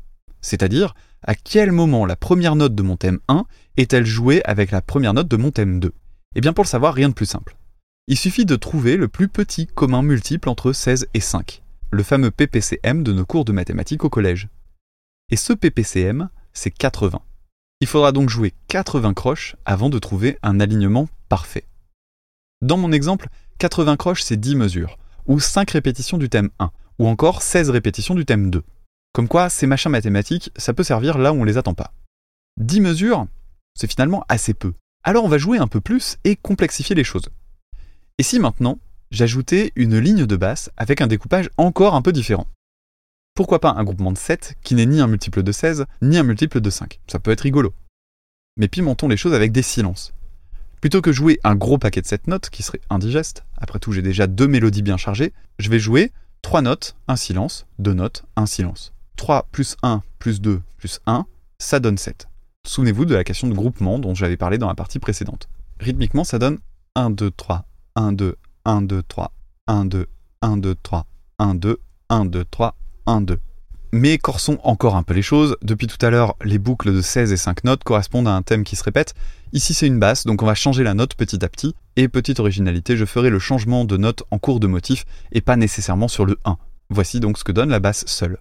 C'est-à-dire, 0.41 0.93
à 1.23 1.35
quel 1.35 1.71
moment 1.71 2.05
la 2.05 2.15
première 2.15 2.55
note 2.55 2.75
de 2.75 2.83
mon 2.83 2.97
thème 2.97 3.19
1 3.27 3.45
est-elle 3.77 4.05
jouée 4.05 4.41
avec 4.45 4.71
la 4.71 4.81
première 4.81 5.13
note 5.13 5.27
de 5.27 5.37
mon 5.37 5.51
thème 5.51 5.79
2 5.79 5.91
Eh 6.35 6.41
bien 6.41 6.53
pour 6.53 6.63
le 6.63 6.69
savoir, 6.69 6.93
rien 6.93 7.09
de 7.09 7.13
plus 7.13 7.25
simple. 7.25 7.57
Il 8.07 8.17
suffit 8.17 8.45
de 8.45 8.55
trouver 8.55 8.97
le 8.97 9.07
plus 9.07 9.27
petit 9.27 9.65
commun 9.65 10.03
multiple 10.03 10.49
entre 10.49 10.71
16 10.71 11.07
et 11.13 11.19
5, 11.19 11.63
le 11.91 12.03
fameux 12.03 12.29
PPCM 12.29 13.03
de 13.03 13.11
nos 13.11 13.25
cours 13.25 13.45
de 13.45 13.51
mathématiques 13.51 14.03
au 14.03 14.09
collège. 14.09 14.49
Et 15.31 15.35
ce 15.35 15.53
PPCM, 15.53 16.29
c'est 16.53 16.71
80. 16.71 17.19
Il 17.81 17.87
faudra 17.87 18.11
donc 18.11 18.29
jouer 18.29 18.53
80 18.67 19.13
croches 19.13 19.55
avant 19.65 19.89
de 19.89 19.99
trouver 19.99 20.37
un 20.43 20.59
alignement 20.59 21.09
parfait. 21.27 21.65
Dans 22.61 22.77
mon 22.77 22.91
exemple, 22.91 23.29
80 23.57 23.97
croches, 23.97 24.21
c'est 24.21 24.39
10 24.39 24.55
mesures, 24.55 24.97
ou 25.25 25.39
5 25.39 25.71
répétitions 25.71 26.17
du 26.17 26.29
thème 26.29 26.49
1, 26.59 26.71
ou 26.99 27.07
encore 27.07 27.41
16 27.41 27.69
répétitions 27.69 28.15
du 28.15 28.25
thème 28.25 28.49
2. 28.49 28.63
Comme 29.13 29.27
quoi, 29.27 29.49
ces 29.49 29.67
machins 29.67 29.91
mathématiques, 29.91 30.51
ça 30.55 30.73
peut 30.73 30.83
servir 30.83 31.17
là 31.17 31.33
où 31.33 31.37
on 31.37 31.43
les 31.43 31.57
attend 31.57 31.73
pas. 31.73 31.93
10 32.57 32.81
mesures, 32.81 33.27
c'est 33.73 33.89
finalement 33.89 34.25
assez 34.29 34.53
peu. 34.53 34.73
Alors 35.03 35.23
on 35.23 35.29
va 35.29 35.37
jouer 35.37 35.57
un 35.57 35.67
peu 35.67 35.81
plus 35.81 36.17
et 36.23 36.35
complexifier 36.35 36.95
les 36.95 37.03
choses. 37.03 37.29
Et 38.17 38.23
si 38.23 38.39
maintenant, 38.39 38.79
j'ajoutais 39.11 39.71
une 39.75 39.99
ligne 39.99 40.25
de 40.25 40.35
basse 40.35 40.69
avec 40.77 41.01
un 41.01 41.07
découpage 41.07 41.49
encore 41.57 41.95
un 41.95 42.01
peu 42.01 42.11
différent? 42.11 42.47
Pourquoi 43.35 43.59
pas 43.59 43.71
un 43.71 43.83
groupement 43.83 44.13
de 44.13 44.17
7 44.17 44.55
qui 44.63 44.75
n'est 44.75 44.85
ni 44.85 45.01
un 45.01 45.07
multiple 45.07 45.43
de 45.43 45.51
16, 45.51 45.85
ni 46.01 46.17
un 46.17 46.23
multiple 46.23 46.61
de 46.61 46.69
5 46.69 47.01
Ça 47.07 47.19
peut 47.19 47.31
être 47.31 47.41
rigolo. 47.41 47.73
Mais 48.57 48.69
pimentons 48.69 49.09
les 49.09 49.17
choses 49.17 49.33
avec 49.33 49.51
des 49.51 49.61
silences. 49.61 50.13
Plutôt 50.85 51.01
que 51.01 51.11
jouer 51.11 51.39
un 51.43 51.55
gros 51.55 51.79
paquet 51.79 52.03
de 52.03 52.05
7 52.05 52.27
notes 52.27 52.51
qui 52.51 52.61
serait 52.61 52.79
indigeste, 52.91 53.43
après 53.57 53.79
tout 53.79 53.91
j'ai 53.91 54.03
déjà 54.03 54.27
deux 54.27 54.47
mélodies 54.47 54.83
bien 54.83 54.97
chargées, 54.97 55.33
je 55.57 55.71
vais 55.71 55.79
jouer 55.79 56.11
3 56.43 56.61
notes, 56.61 56.95
un 57.07 57.15
silence, 57.15 57.65
2 57.79 57.95
notes, 57.95 58.23
un 58.35 58.45
silence. 58.45 58.93
3 59.15 59.47
plus 59.51 59.77
1 59.81 60.03
plus 60.19 60.41
2 60.41 60.61
plus 60.77 60.99
1, 61.07 61.25
ça 61.57 61.79
donne 61.79 61.97
7. 61.97 62.27
Souvenez-vous 62.67 63.05
de 63.05 63.15
la 63.15 63.23
question 63.23 63.47
de 63.47 63.55
groupement 63.55 63.97
dont 63.97 64.13
j'avais 64.13 64.37
parlé 64.37 64.59
dans 64.59 64.67
la 64.67 64.75
partie 64.75 64.99
précédente. 64.99 65.49
Rythmiquement, 65.79 66.23
ça 66.23 66.37
donne 66.37 66.59
1, 66.93 67.09
2, 67.09 67.31
3, 67.31 67.65
1, 67.95 68.11
2, 68.11 68.35
1, 68.65 68.81
2, 68.83 69.01
3, 69.01 69.31
1, 69.65 69.85
2, 69.85 70.07
1, 70.43 70.57
2, 70.57 70.75
3, 70.83 71.07
1, 71.39 71.55
2, 71.55 71.79
1, 72.09 72.25
2, 72.25 72.45
3, 72.45 72.75
1, 73.07 73.21
2. 73.21 73.39
Mais 73.91 74.17
corsons 74.17 74.59
encore 74.63 74.95
un 74.95 75.03
peu 75.03 75.13
les 75.13 75.21
choses. 75.21 75.57
Depuis 75.61 75.87
tout 75.87 76.03
à 76.05 76.09
l'heure, 76.09 76.35
les 76.43 76.59
boucles 76.59 76.93
de 76.93 77.01
16 77.01 77.31
et 77.31 77.37
5 77.37 77.63
notes 77.63 77.83
correspondent 77.83 78.27
à 78.27 78.31
un 78.31 78.41
thème 78.41 78.63
qui 78.63 78.75
se 78.75 78.83
répète. 78.83 79.13
Ici, 79.53 79.73
c'est 79.73 79.87
une 79.87 79.99
basse, 79.99 80.25
donc 80.25 80.41
on 80.41 80.45
va 80.45 80.55
changer 80.55 80.83
la 80.83 80.93
note 80.93 81.15
petit 81.15 81.43
à 81.43 81.49
petit. 81.49 81.75
Et 81.95 82.07
petite 82.07 82.39
originalité, 82.39 82.97
je 82.97 83.05
ferai 83.05 83.29
le 83.29 83.39
changement 83.39 83.85
de 83.85 83.97
note 83.97 84.23
en 84.31 84.37
cours 84.37 84.59
de 84.59 84.67
motif 84.67 85.05
et 85.31 85.41
pas 85.41 85.55
nécessairement 85.55 86.07
sur 86.07 86.25
le 86.25 86.37
1. 86.45 86.57
Voici 86.89 87.19
donc 87.19 87.37
ce 87.37 87.43
que 87.43 87.51
donne 87.51 87.69
la 87.69 87.79
basse 87.79 88.05
seule. 88.05 88.37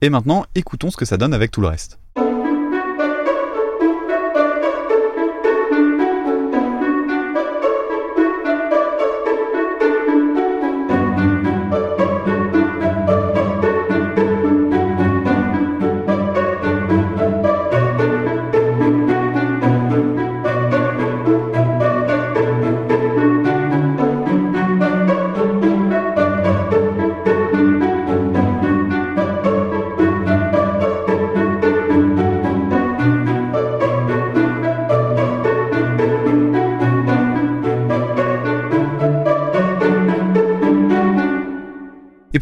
Et 0.00 0.10
maintenant, 0.10 0.46
écoutons 0.54 0.90
ce 0.90 0.96
que 0.96 1.04
ça 1.04 1.16
donne 1.16 1.34
avec 1.34 1.50
tout 1.50 1.60
le 1.60 1.66
reste. 1.66 1.98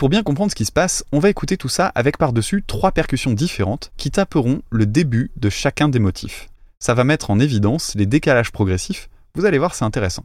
Pour 0.07 0.11
bien 0.13 0.23
comprendre 0.23 0.53
ce 0.53 0.55
qui 0.55 0.65
se 0.65 0.71
passe, 0.71 1.05
on 1.11 1.19
va 1.19 1.31
écouter 1.31 1.57
tout 1.57 1.69
ça 1.69 1.91
avec 1.97 2.17
par-dessus 2.17 2.63
trois 2.65 2.93
percussions 2.93 3.33
différentes 3.33 3.91
qui 3.97 4.13
taperont 4.13 4.63
le 4.71 4.87
début 4.87 5.33
de 5.37 5.51
chacun 5.51 5.89
des 5.89 5.99
motifs. 5.99 6.49
Ça 6.79 6.95
va 6.95 7.03
mettre 7.03 7.29
en 7.33 7.41
évidence 7.41 7.97
les 7.97 8.07
décalages 8.07 8.53
progressifs, 8.53 9.09
vous 9.35 9.47
allez 9.47 9.59
voir 9.59 9.75
c'est 9.75 9.85
intéressant. 9.85 10.23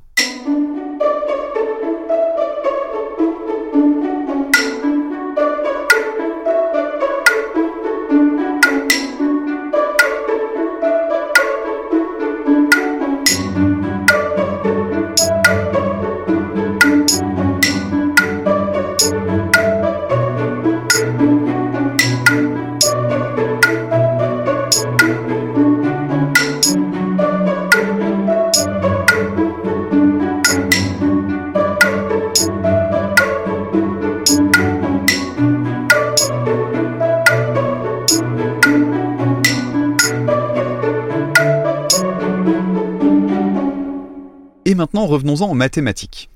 Aux 45.40 45.54
mathématiques. 45.54 46.30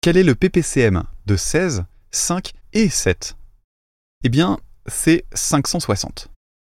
Quel 0.00 0.16
est 0.16 0.24
le 0.24 0.34
PPCM 0.34 1.04
de 1.26 1.36
16, 1.36 1.84
5 2.10 2.52
et 2.72 2.88
7 2.88 3.36
Eh 4.24 4.28
bien, 4.28 4.58
c'est 4.86 5.24
560. 5.32 6.28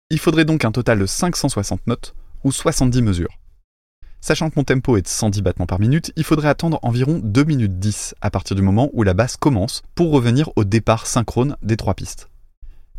Il 0.10 0.20
faudrait 0.20 0.44
donc 0.44 0.66
un 0.66 0.72
total 0.72 1.00
de 1.00 1.06
560 1.06 1.88
notes 1.88 2.14
ou 2.44 2.52
70 2.52 3.02
mesures. 3.02 3.38
Sachant 4.20 4.50
que 4.50 4.56
mon 4.58 4.66
tempo 4.66 4.98
est 4.98 5.02
de 5.02 5.08
110 5.08 5.42
battements 5.42 5.66
par 5.66 5.80
minute, 5.80 6.12
il 6.18 6.26
faudrait 6.26 6.50
attendre 6.50 6.78
environ 6.84 7.22
2 7.24 7.44
minutes 7.46 7.80
10 7.80 8.16
à 8.20 8.30
partir 8.30 8.56
du 8.56 8.62
moment 8.62 8.90
où 8.92 9.04
la 9.04 9.14
basse 9.14 9.38
commence 9.38 9.82
pour 9.96 10.12
revenir 10.12 10.50
au 10.58 10.66
départ 10.66 11.08
synchrone 11.08 11.56
des 11.64 11.78
trois 11.78 11.94
pistes. 11.94 12.30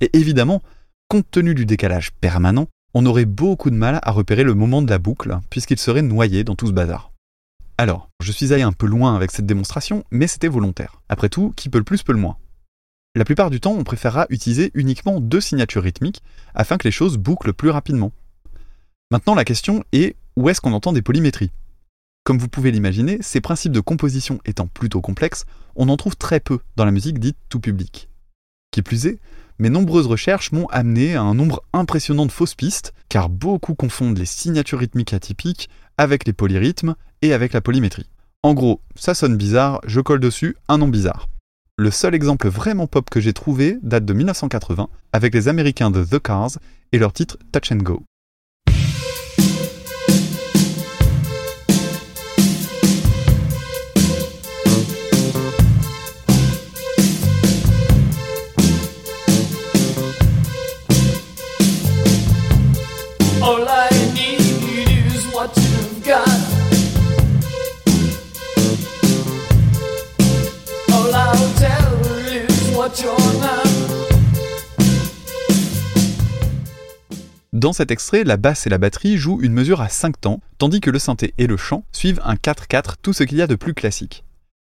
Et 0.01 0.11
évidemment, 0.15 0.63
compte 1.09 1.31
tenu 1.31 1.55
du 1.55 1.67
décalage 1.67 2.13
permanent, 2.13 2.69
on 2.95 3.05
aurait 3.05 3.27
beaucoup 3.27 3.71
de 3.71 3.77
mal 3.77 4.01
à 4.03 4.11
repérer 4.11 4.45
le 4.45 4.55
moment 4.55 4.81
de 4.81 4.91
la 4.91 4.99
boucle 4.99 5.39
puisqu'il 5.51 5.79
serait 5.79 6.03
noyé 6.03 6.43
dans 6.43 6.57
tout 6.57 6.67
ce 6.67 6.73
bazar. 6.73 7.12
Alors, 7.79 8.11
je 8.21 8.33
suis 8.33 8.53
allé 8.53 8.63
un 8.63 8.73
peu 8.73 8.87
loin 8.87 9.17
avec 9.17 9.31
cette 9.31 9.47
démonstration, 9.47 10.05
mais 10.11 10.27
c'était 10.27 10.49
volontaire. 10.49 11.01
Après 11.09 11.29
tout, 11.29 11.53
qui 11.57 11.69
peut 11.69 11.79
le 11.79 11.85
plus 11.85 12.03
peut 12.03 12.13
le 12.13 12.19
moins. 12.19 12.37
La 13.15 13.25
plupart 13.25 13.51
du 13.51 13.61
temps, 13.61 13.75
on 13.75 13.85
préférera 13.85 14.27
utiliser 14.31 14.71
uniquement 14.75 15.21
deux 15.21 15.41
signatures 15.41 15.83
rythmiques 15.83 16.23
afin 16.55 16.79
que 16.79 16.87
les 16.87 16.93
choses 16.93 17.19
bouclent 17.19 17.53
plus 17.53 17.71
rapidement. 17.71 18.13
Maintenant, 19.11 19.35
la 19.35 19.45
question 19.45 19.85
est 19.93 20.17
où 20.37 20.49
est-ce 20.49 20.61
qu'on 20.61 20.73
entend 20.73 20.93
des 20.93 21.03
polymétries? 21.03 21.51
Comme 22.25 22.39
vous 22.39 22.49
pouvez 22.49 22.71
l'imaginer, 22.71 23.19
ces 23.21 23.41
principes 23.41 23.73
de 23.73 23.81
composition 23.81 24.41
étant 24.45 24.67
plutôt 24.67 25.01
complexes, 25.01 25.45
on 25.75 25.89
en 25.89 25.97
trouve 25.97 26.17
très 26.17 26.41
peu 26.41 26.61
dans 26.77 26.85
la 26.85 26.93
musique 26.93 27.19
dite 27.19 27.37
tout 27.49 27.61
public. 27.61 28.09
Qui 28.71 28.81
plus 28.81 29.07
est, 29.07 29.19
mes 29.59 29.71
nombreuses 29.71 30.07
recherches 30.07 30.53
m'ont 30.53 30.67
amené 30.69 31.15
à 31.15 31.23
un 31.23 31.35
nombre 31.35 31.63
impressionnant 31.73 32.27
de 32.27 32.33
fausses 32.33 32.55
pistes, 32.55 32.95
car 33.09 33.29
beaucoup 33.29 33.75
confondent 33.75 34.17
les 34.19 34.25
signatures 34.25 34.79
rythmiques 34.79 35.13
atypiques 35.13 35.69
avec 35.99 36.27
les 36.27 36.33
polyrythmes 36.33 36.95
et 37.23 37.33
avec 37.33 37.53
la 37.53 37.61
polymétrie. 37.61 38.07
En 38.43 38.55
gros, 38.55 38.81
ça 38.97 39.15
sonne 39.15 39.37
bizarre, 39.37 39.81
je 39.87 40.01
colle 40.01 40.21
dessus 40.21 40.57
un 40.69 40.79
nom 40.79 40.89
bizarre. 40.89 41.29
Le 41.79 41.91
seul 41.91 42.15
exemple 42.15 42.49
vraiment 42.49 42.87
pop 42.87 43.09
que 43.09 43.21
j'ai 43.21 43.33
trouvé 43.33 43.79
date 43.83 44.05
de 44.05 44.13
1980 44.13 44.89
avec 45.13 45.35
les 45.35 45.49
Américains 45.49 45.91
de 45.91 46.05
The 46.05 46.19
Cars 46.19 46.59
et 46.93 46.99
leur 46.99 47.13
titre 47.13 47.39
Touch 47.51 47.73
and 47.73 47.77
Go. 47.77 48.03
Dans 77.53 77.73
cet 77.73 77.91
extrait, 77.91 78.25
la 78.25 78.37
basse 78.37 78.67
et 78.67 78.71
la 78.71 78.79
batterie 78.79 79.17
jouent 79.17 79.41
une 79.41 79.53
mesure 79.53 79.81
à 79.81 79.89
5 79.89 80.21
temps, 80.21 80.41
tandis 80.59 80.81
que 80.81 80.91
le 80.91 80.99
synthé 80.99 81.33
et 81.39 81.47
le 81.47 81.57
chant 81.57 81.85
suivent 81.93 82.21
un 82.25 82.35
4-4, 82.35 82.95
tout 83.01 83.13
ce 83.13 83.23
qu'il 83.23 83.39
y 83.39 83.43
a 83.43 83.47
de 83.47 83.55
plus 83.55 83.73
classique. 83.73 84.25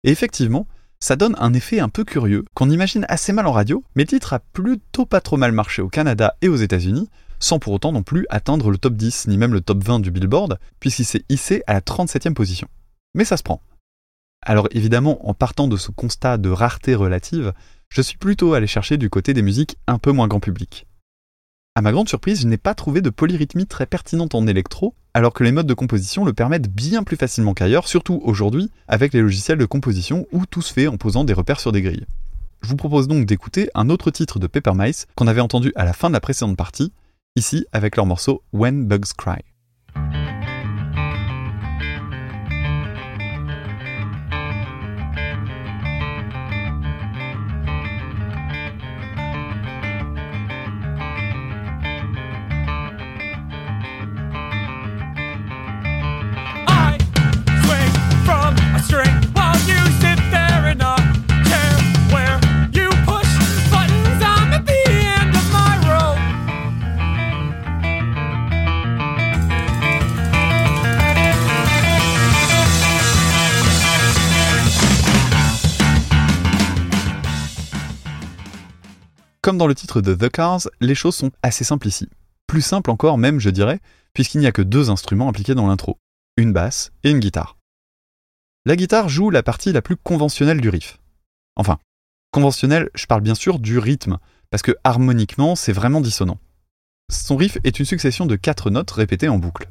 Et 0.03 0.11
effectivement, 0.11 0.67
ça 0.99 1.15
donne 1.15 1.35
un 1.39 1.53
effet 1.53 1.79
un 1.79 1.89
peu 1.89 2.03
curieux, 2.03 2.43
qu'on 2.53 2.69
imagine 2.69 3.05
assez 3.07 3.33
mal 3.33 3.47
en 3.47 3.53
radio, 3.53 3.83
mais 3.95 4.03
le 4.03 4.09
titre 4.09 4.33
a 4.33 4.39
plutôt 4.39 5.05
pas 5.05 5.21
trop 5.21 5.37
mal 5.37 5.51
marché 5.51 5.81
au 5.81 5.89
Canada 5.89 6.35
et 6.41 6.49
aux 6.49 6.57
États-Unis, 6.57 7.09
sans 7.39 7.59
pour 7.59 7.73
autant 7.73 7.91
non 7.91 8.03
plus 8.03 8.25
atteindre 8.29 8.69
le 8.69 8.77
top 8.77 8.95
10 8.95 9.27
ni 9.27 9.37
même 9.37 9.53
le 9.53 9.61
top 9.61 9.83
20 9.83 9.99
du 9.99 10.11
Billboard, 10.11 10.59
puisqu'il 10.79 11.05
s'est 11.05 11.23
hissé 11.29 11.63
à 11.67 11.73
la 11.73 11.81
37e 11.81 12.33
position. 12.33 12.67
Mais 13.15 13.25
ça 13.25 13.37
se 13.37 13.43
prend. 13.43 13.61
Alors 14.43 14.67
évidemment, 14.71 15.27
en 15.29 15.33
partant 15.33 15.67
de 15.67 15.77
ce 15.77 15.91
constat 15.91 16.37
de 16.37 16.49
rareté 16.49 16.95
relative, 16.95 17.53
je 17.89 18.01
suis 18.01 18.17
plutôt 18.17 18.53
allé 18.53 18.67
chercher 18.67 18.97
du 18.97 19.09
côté 19.09 19.33
des 19.33 19.41
musiques 19.41 19.77
un 19.87 19.99
peu 19.99 20.11
moins 20.11 20.27
grand 20.27 20.39
public. 20.39 20.87
À 21.75 21.81
ma 21.81 21.91
grande 21.91 22.09
surprise, 22.09 22.41
je 22.41 22.47
n'ai 22.47 22.57
pas 22.57 22.73
trouvé 22.73 23.01
de 23.01 23.09
polyrythmie 23.09 23.67
très 23.67 23.85
pertinente 23.85 24.35
en 24.35 24.47
électro, 24.47 24.95
alors 25.13 25.33
que 25.33 25.43
les 25.43 25.51
modes 25.51 25.67
de 25.67 25.73
composition 25.73 26.25
le 26.25 26.33
permettent 26.33 26.69
bien 26.69 27.03
plus 27.03 27.17
facilement 27.17 27.53
qu'ailleurs, 27.53 27.87
surtout 27.87 28.19
aujourd'hui 28.23 28.71
avec 28.87 29.13
les 29.13 29.21
logiciels 29.21 29.57
de 29.57 29.65
composition 29.65 30.25
où 30.31 30.45
tout 30.45 30.61
se 30.61 30.73
fait 30.73 30.87
en 30.87 30.97
posant 30.97 31.23
des 31.23 31.33
repères 31.33 31.59
sur 31.59 31.71
des 31.71 31.81
grilles. 31.81 32.07
Je 32.61 32.67
vous 32.67 32.75
propose 32.75 33.07
donc 33.07 33.25
d'écouter 33.25 33.69
un 33.73 33.89
autre 33.89 34.11
titre 34.11 34.39
de 34.39 34.47
Paper 34.47 34.73
Mice 34.75 35.07
qu'on 35.15 35.27
avait 35.27 35.41
entendu 35.41 35.71
à 35.75 35.85
la 35.85 35.93
fin 35.93 36.09
de 36.09 36.13
la 36.13 36.19
précédente 36.19 36.57
partie, 36.57 36.91
ici 37.35 37.65
avec 37.71 37.95
leur 37.95 38.05
morceau 38.05 38.43
When 38.53 38.85
Bugs 38.85 39.13
Cry. 39.17 39.41
Dans 79.61 79.67
le 79.67 79.75
titre 79.75 80.01
de 80.01 80.15
The 80.15 80.27
Cars, 80.27 80.61
les 80.79 80.95
choses 80.95 81.13
sont 81.13 81.29
assez 81.43 81.63
simples 81.63 81.87
ici. 81.87 82.09
Plus 82.47 82.63
simple 82.63 82.89
encore 82.89 83.19
même, 83.19 83.37
je 83.37 83.51
dirais, 83.51 83.79
puisqu'il 84.11 84.39
n'y 84.39 84.47
a 84.47 84.51
que 84.51 84.63
deux 84.63 84.89
instruments 84.89 85.29
impliqués 85.29 85.53
dans 85.53 85.67
l'intro, 85.67 85.99
une 86.35 86.51
basse 86.51 86.91
et 87.03 87.11
une 87.11 87.19
guitare. 87.19 87.57
La 88.65 88.75
guitare 88.75 89.07
joue 89.07 89.29
la 89.29 89.43
partie 89.43 89.71
la 89.71 89.83
plus 89.83 89.97
conventionnelle 89.97 90.61
du 90.61 90.69
riff. 90.69 90.97
Enfin, 91.55 91.77
conventionnelle, 92.31 92.89
je 92.95 93.05
parle 93.05 93.21
bien 93.21 93.35
sûr 93.35 93.59
du 93.59 93.77
rythme, 93.77 94.17
parce 94.49 94.63
que 94.63 94.75
harmoniquement, 94.83 95.55
c'est 95.55 95.73
vraiment 95.73 96.01
dissonant. 96.01 96.39
Son 97.11 97.37
riff 97.37 97.59
est 97.63 97.77
une 97.77 97.85
succession 97.85 98.25
de 98.25 98.37
quatre 98.37 98.71
notes 98.71 98.89
répétées 98.89 99.29
en 99.29 99.37
boucle. 99.37 99.69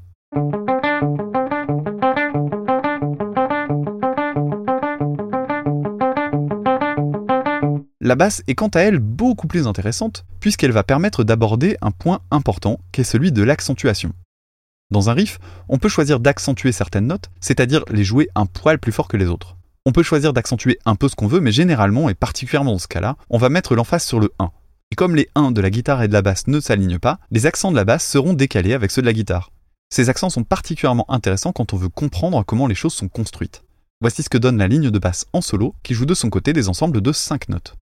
La 8.11 8.17
basse 8.17 8.43
est 8.49 8.57
quant 8.57 8.67
à 8.67 8.81
elle 8.81 8.99
beaucoup 8.99 9.47
plus 9.47 9.69
intéressante, 9.69 10.25
puisqu'elle 10.41 10.73
va 10.73 10.83
permettre 10.83 11.23
d'aborder 11.23 11.77
un 11.81 11.93
point 11.93 12.23
important, 12.33 12.81
qui 12.91 13.03
est 13.03 13.05
celui 13.05 13.31
de 13.31 13.45
l'accentuation. 13.45 14.13
Dans 14.91 15.11
un 15.11 15.13
riff, 15.13 15.39
on 15.69 15.79
peut 15.79 15.89
choisir 15.89 16.19
d'accentuer 16.19 16.73
certaines 16.73 17.07
notes, 17.07 17.31
c'est-à-dire 17.41 17.85
les 17.89 18.03
jouer 18.03 18.29
un 18.35 18.47
poil 18.47 18.81
plus 18.81 18.91
fort 18.91 19.07
que 19.07 19.17
les 19.17 19.27
autres. 19.27 19.57
On 19.87 19.93
peut 19.93 20.03
choisir 20.03 20.33
d'accentuer 20.33 20.81
un 20.87 20.97
peu 20.97 21.09
ce 21.09 21.15
qu'on 21.15 21.29
veut, 21.29 21.39
mais 21.39 21.53
généralement, 21.53 22.09
et 22.09 22.15
particulièrement 22.15 22.73
dans 22.73 22.79
ce 22.79 22.89
cas-là, 22.89 23.15
on 23.29 23.39
va 23.39 23.49
mettre 23.49 23.77
l'emphase 23.77 24.03
sur 24.03 24.19
le 24.19 24.33
1. 24.41 24.51
Et 24.91 24.97
comme 24.97 25.15
les 25.15 25.29
1 25.37 25.53
de 25.53 25.61
la 25.61 25.71
guitare 25.71 26.03
et 26.03 26.09
de 26.09 26.13
la 26.13 26.23
basse 26.23 26.49
ne 26.49 26.59
s'alignent 26.59 26.99
pas, 26.99 27.21
les 27.31 27.47
accents 27.47 27.71
de 27.71 27.77
la 27.77 27.85
basse 27.85 28.05
seront 28.05 28.33
décalés 28.33 28.75
avec 28.75 28.91
ceux 28.91 29.03
de 29.03 29.07
la 29.07 29.13
guitare. 29.13 29.53
Ces 29.89 30.09
accents 30.09 30.31
sont 30.31 30.43
particulièrement 30.43 31.09
intéressants 31.13 31.53
quand 31.53 31.75
on 31.75 31.77
veut 31.77 31.89
comprendre 31.89 32.45
comment 32.45 32.67
les 32.67 32.75
choses 32.75 32.95
sont 32.95 33.09
construites. 33.09 33.63
Voici 34.03 34.23
ce 34.23 34.31
que 34.31 34.39
donne 34.39 34.57
la 34.57 34.67
ligne 34.67 34.89
de 34.89 34.99
basse 34.99 35.27
en 35.35 35.43
solo, 35.43 35.75
qui 35.83 35.93
joue 35.93 36.07
de 36.07 36.15
son 36.15 36.31
côté 36.31 36.55
des 36.55 36.71
ensembles 36.71 37.03
de 37.03 37.13
5 37.13 37.51
notes. 37.51 37.77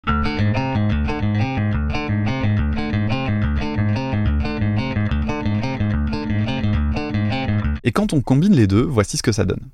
Et 7.84 7.92
quand 7.92 8.14
on 8.14 8.22
combine 8.22 8.54
les 8.54 8.66
deux, 8.66 8.80
voici 8.80 9.18
ce 9.18 9.22
que 9.22 9.30
ça 9.30 9.44
donne. 9.44 9.68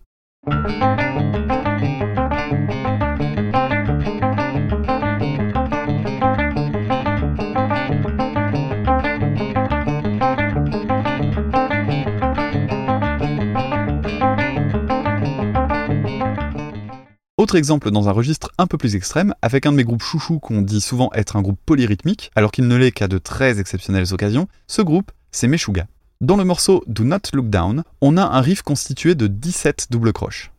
Autre 17.43 17.57
exemple 17.57 17.91
dans 17.91 18.09
un 18.09 18.13
registre 18.13 18.53
un 18.57 18.69
peu 18.69 18.79
plus 18.79 18.95
extrême, 18.95 19.35
avec 19.43 19.67
un 19.67 19.73
de 19.73 19.77
mes 19.77 19.83
groupes 19.83 20.05
chouchous 20.05 20.39
qu'on 20.39 20.63
dit 20.63 20.81
souvent 20.81 21.11
être 21.13 21.35
un 21.35 21.43
groupe 21.43 21.59
polyrythmique, 21.67 22.31
alors 22.37 22.53
qu'il 22.53 22.69
ne 22.69 22.77
l'est 22.77 22.93
qu'à 22.93 23.09
de 23.09 23.19
très 23.19 23.59
exceptionnelles 23.59 24.15
occasions, 24.15 24.47
ce 24.69 24.81
groupe, 24.81 25.11
c'est 25.33 25.49
Meshuga. 25.49 25.89
Dans 26.21 26.37
le 26.37 26.45
morceau 26.45 26.85
Do 26.87 27.03
Not 27.03 27.33
Look 27.33 27.51
Down, 27.51 27.83
on 28.01 28.17
a 28.17 28.23
un 28.23 28.41
riff 28.41 28.63
constitué 28.63 29.17
de 29.17 29.27
17 29.27 29.89
doubles 29.91 30.13
croches. 30.13 30.53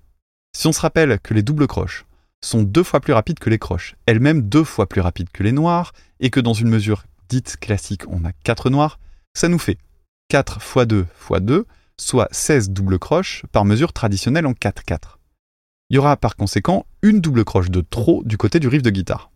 Si 0.57 0.67
on 0.67 0.73
se 0.73 0.81
rappelle 0.81 1.21
que 1.23 1.33
les 1.33 1.41
doubles 1.41 1.67
croches 1.67 2.05
sont 2.43 2.63
deux 2.63 2.83
fois 2.83 2.99
plus 2.99 3.13
rapides 3.13 3.39
que 3.39 3.49
les 3.49 3.59
croches, 3.59 3.95
elles-mêmes 4.05 4.41
deux 4.41 4.65
fois 4.65 4.89
plus 4.89 4.99
rapides 4.99 5.29
que 5.31 5.43
les 5.43 5.53
noirs, 5.53 5.93
et 6.19 6.31
que 6.31 6.41
dans 6.41 6.53
une 6.53 6.67
mesure 6.67 7.05
dite 7.29 7.55
classique 7.61 8.03
on 8.09 8.25
a 8.25 8.33
4 8.43 8.69
noirs, 8.69 8.99
ça 9.33 9.47
nous 9.47 9.57
fait 9.57 9.77
4 10.27 10.57
x 10.57 10.85
2 10.85 11.05
x 11.31 11.41
2, 11.43 11.65
soit 11.97 12.27
16 12.31 12.71
doubles 12.71 12.99
croches 12.99 13.45
par 13.53 13.63
mesure 13.63 13.93
traditionnelle 13.93 14.47
en 14.47 14.51
4-4. 14.51 15.19
Il 15.93 15.97
y 15.97 15.99
aura 15.99 16.17
par 16.17 16.35
conséquent 16.35 16.87
une 17.03 17.21
double 17.21 17.45
croche 17.45 17.69
de 17.69 17.81
trop 17.81 18.23
du 18.25 18.35
côté 18.35 18.59
du 18.59 18.67
riff 18.67 18.81
de 18.81 18.89
guitare. 18.89 19.29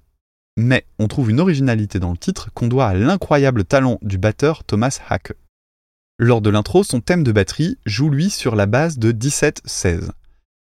Mais 0.58 0.88
on 0.98 1.08
trouve 1.08 1.30
une 1.30 1.40
originalité 1.40 2.00
dans 2.00 2.10
le 2.10 2.18
titre 2.18 2.50
qu'on 2.56 2.68
doit 2.68 2.88
à 2.88 2.96
l'incroyable 2.96 3.64
talent 3.64 4.00
du 4.02 4.18
batteur 4.18 4.64
Thomas 4.64 5.00
Hacke. 5.08 5.34
Lors 6.18 6.42
de 6.42 6.50
l'intro, 6.50 6.84
son 6.84 7.00
thème 7.00 7.24
de 7.24 7.32
batterie 7.32 7.78
joue 7.86 8.10
lui 8.10 8.32
sur 8.32 8.56
la 8.56 8.66
base 8.66 8.98
de 8.98 9.12
17-16. 9.12 10.10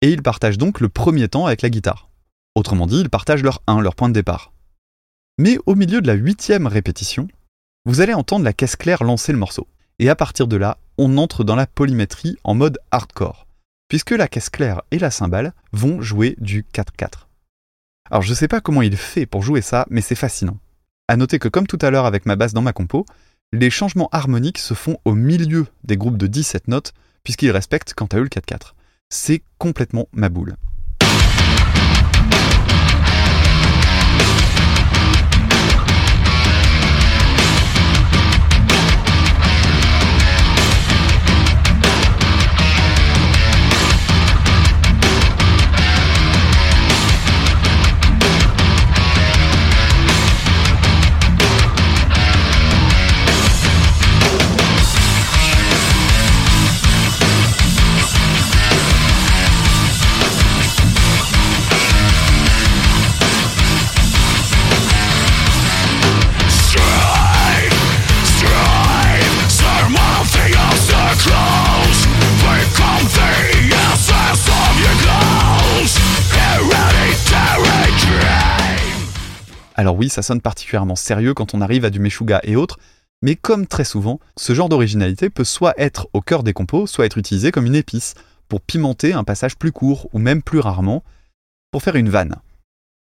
Et 0.02 0.12
il 0.12 0.22
partage 0.22 0.58
donc 0.58 0.82
le 0.82 0.90
premier 0.90 1.30
temps 1.30 1.46
avec 1.46 1.62
la 1.62 1.70
guitare. 1.70 2.10
Autrement 2.56 2.88
dit, 2.88 3.00
ils 3.00 3.10
partagent 3.10 3.44
leur 3.44 3.62
1, 3.68 3.80
leur 3.80 3.96
point 3.96 4.10
de 4.10 4.14
départ. 4.14 4.52
Mais 5.38 5.60
au 5.66 5.76
milieu 5.76 6.02
de 6.02 6.08
la 6.08 6.16
huitième 6.16 6.68
répétition, 6.68 7.30
vous 7.86 8.02
allez 8.02 8.14
entendre 8.14 8.44
la 8.44 8.52
caisse 8.52 8.76
claire 8.76 9.06
lancer 9.06 9.32
le 9.32 9.40
morceau. 9.40 9.66
Et 10.00 10.10
à 10.10 10.16
partir 10.18 10.48
de 10.48 10.58
là, 10.58 10.78
on 10.98 11.18
entre 11.18 11.46
dans 11.46 11.56
la 11.56 11.68
polymétrie 11.68 12.36
en 12.44 12.54
mode 12.54 12.80
hardcore, 12.92 13.45
puisque 13.88 14.12
la 14.12 14.28
caisse 14.28 14.50
claire 14.50 14.82
et 14.92 15.00
la 15.00 15.12
cymbale 15.12 15.54
vont 15.72 16.02
jouer 16.02 16.36
du 16.40 16.64
4-4. 16.74 17.28
Alors 18.10 18.22
je 18.22 18.34
sais 18.34 18.48
pas 18.48 18.62
comment 18.62 18.82
il 18.82 18.98
fait 18.98 19.26
pour 19.26 19.42
jouer 19.42 19.62
ça, 19.62 19.86
mais 19.90 20.02
c'est 20.02 20.16
fascinant. 20.16 20.58
À 21.08 21.18
noter 21.18 21.40
que 21.40 21.48
comme 21.48 21.68
tout 21.68 21.80
à 21.82 21.92
l'heure 21.92 22.06
avec 22.06 22.26
ma 22.26 22.36
basse 22.36 22.54
dans 22.54 22.62
ma 22.62 22.74
compo, 22.74 23.06
les 23.54 23.70
changements 23.70 24.10
harmoniques 24.12 24.58
se 24.58 24.74
font 24.74 24.98
au 25.06 25.14
milieu 25.14 25.68
des 25.84 25.98
groupes 25.98 26.18
de 26.18 26.28
17 26.28 26.68
notes, 26.68 26.94
puisqu'ils 27.24 27.52
respectent 27.52 27.94
quant 27.94 28.08
à 28.08 28.18
eux 28.18 28.24
le 28.24 28.30
4-4. 28.30 28.74
C'est 29.10 29.44
complètement 29.58 30.08
ma 30.14 30.30
boule. 30.30 30.56
Alors 79.86 79.98
oui, 79.98 80.10
ça 80.10 80.24
sonne 80.24 80.42
particulièrement 80.42 80.96
sérieux 80.96 81.36
quand 81.36 81.54
on 81.54 81.62
arrive 81.62 81.86
à 81.86 81.92
du 81.92 82.00
Meshuga 82.00 82.40
et 82.42 82.56
autres, 82.56 82.80
Mais 83.22 83.36
comme 83.36 83.68
très 83.68 83.84
souvent, 83.84 84.20
ce 84.36 84.56
genre 84.56 84.68
d'originalité 84.68 85.30
peut 85.30 85.44
soit 85.44 85.80
être 85.80 86.08
au 86.14 86.22
cœur 86.22 86.42
des 86.42 86.54
compos, 86.54 86.88
soit 86.88 87.06
être 87.06 87.20
utilisé 87.20 87.52
comme 87.52 87.68
une 87.68 87.76
épice, 87.76 88.16
pour 88.48 88.62
pimenter 88.62 89.14
un 89.14 89.24
passage 89.24 89.58
plus 89.58 89.72
court, 89.72 90.10
ou 90.12 90.18
même 90.18 90.42
plus 90.42 90.58
rarement, 90.58 91.04
pour 91.70 91.84
faire 91.84 91.98
une 91.98 92.10
vanne. 92.10 92.38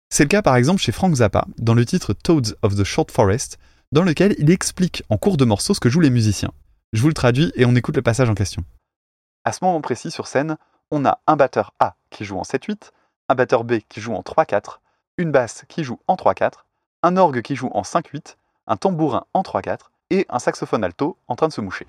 C'est 0.09 0.25
le 0.25 0.27
cas 0.27 0.41
par 0.41 0.57
exemple 0.57 0.81
chez 0.81 0.91
Frank 0.91 1.15
Zappa, 1.15 1.45
dans 1.59 1.75
le 1.75 1.85
titre 1.85 2.11
Toads 2.11 2.55
of 2.61 2.75
the 2.75 2.83
Short 2.83 3.09
Forest, 3.09 3.57
dans 3.93 4.03
lequel 4.03 4.35
il 4.37 4.51
explique 4.51 5.01
en 5.07 5.15
cours 5.15 5.37
de 5.37 5.45
morceau 5.45 5.73
ce 5.73 5.79
que 5.79 5.89
jouent 5.89 6.01
les 6.01 6.09
musiciens. 6.09 6.51
Je 6.91 7.01
vous 7.01 7.07
le 7.07 7.13
traduis 7.13 7.53
et 7.55 7.63
on 7.63 7.75
écoute 7.75 7.95
le 7.95 8.01
passage 8.01 8.29
en 8.29 8.35
question. 8.35 8.65
À 9.45 9.53
ce 9.53 9.63
moment 9.63 9.79
précis 9.79 10.11
sur 10.11 10.27
scène, 10.27 10.57
on 10.91 11.05
a 11.05 11.21
un 11.25 11.37
batteur 11.37 11.73
A 11.79 11.95
qui 12.09 12.25
joue 12.25 12.37
en 12.37 12.43
7-8, 12.43 12.91
un 13.29 13.35
batteur 13.35 13.63
B 13.63 13.75
qui 13.87 14.01
joue 14.01 14.13
en 14.13 14.23
3-4, 14.23 14.79
une 15.17 15.31
basse 15.31 15.63
qui 15.69 15.83
joue 15.83 15.99
en 16.07 16.15
3-4, 16.15 16.65
un 17.03 17.17
orgue 17.17 17.41
qui 17.41 17.55
joue 17.55 17.69
en 17.73 17.83
5-8, 17.83 18.35
un 18.67 18.75
tambourin 18.75 19.25
en 19.33 19.41
3-4 19.43 19.77
et 20.09 20.25
un 20.29 20.39
saxophone 20.39 20.83
alto 20.83 21.17
en 21.27 21.35
train 21.35 21.47
de 21.47 21.53
se 21.53 21.61
moucher. 21.61 21.87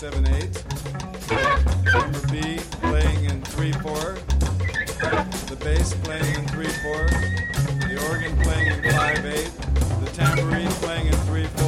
7 0.00 0.26
8, 0.26 0.64
drummer 1.84 2.26
B 2.28 2.56
playing 2.80 3.24
in 3.26 3.42
3 3.42 3.72
4, 3.72 3.92
the 5.44 5.58
bass 5.62 5.92
playing 6.02 6.36
in 6.36 6.48
3 6.48 6.64
4, 6.64 7.06
the 7.86 8.08
organ 8.08 8.34
playing 8.38 8.68
in 8.68 8.92
5 8.94 9.26
8, 9.26 9.50
the 10.02 10.10
tambourine 10.14 10.70
playing 10.80 11.06
in 11.06 11.12
3 11.12 11.44
4, 11.44 11.66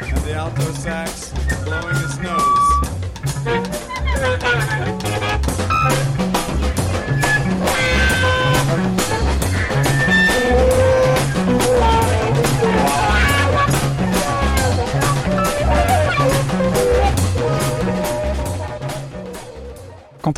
and 0.00 0.16
the 0.24 0.32
alto 0.32 0.72
sax 0.72 1.30
blowing 1.62 1.94
his 1.96 2.18
nose. 2.20 2.47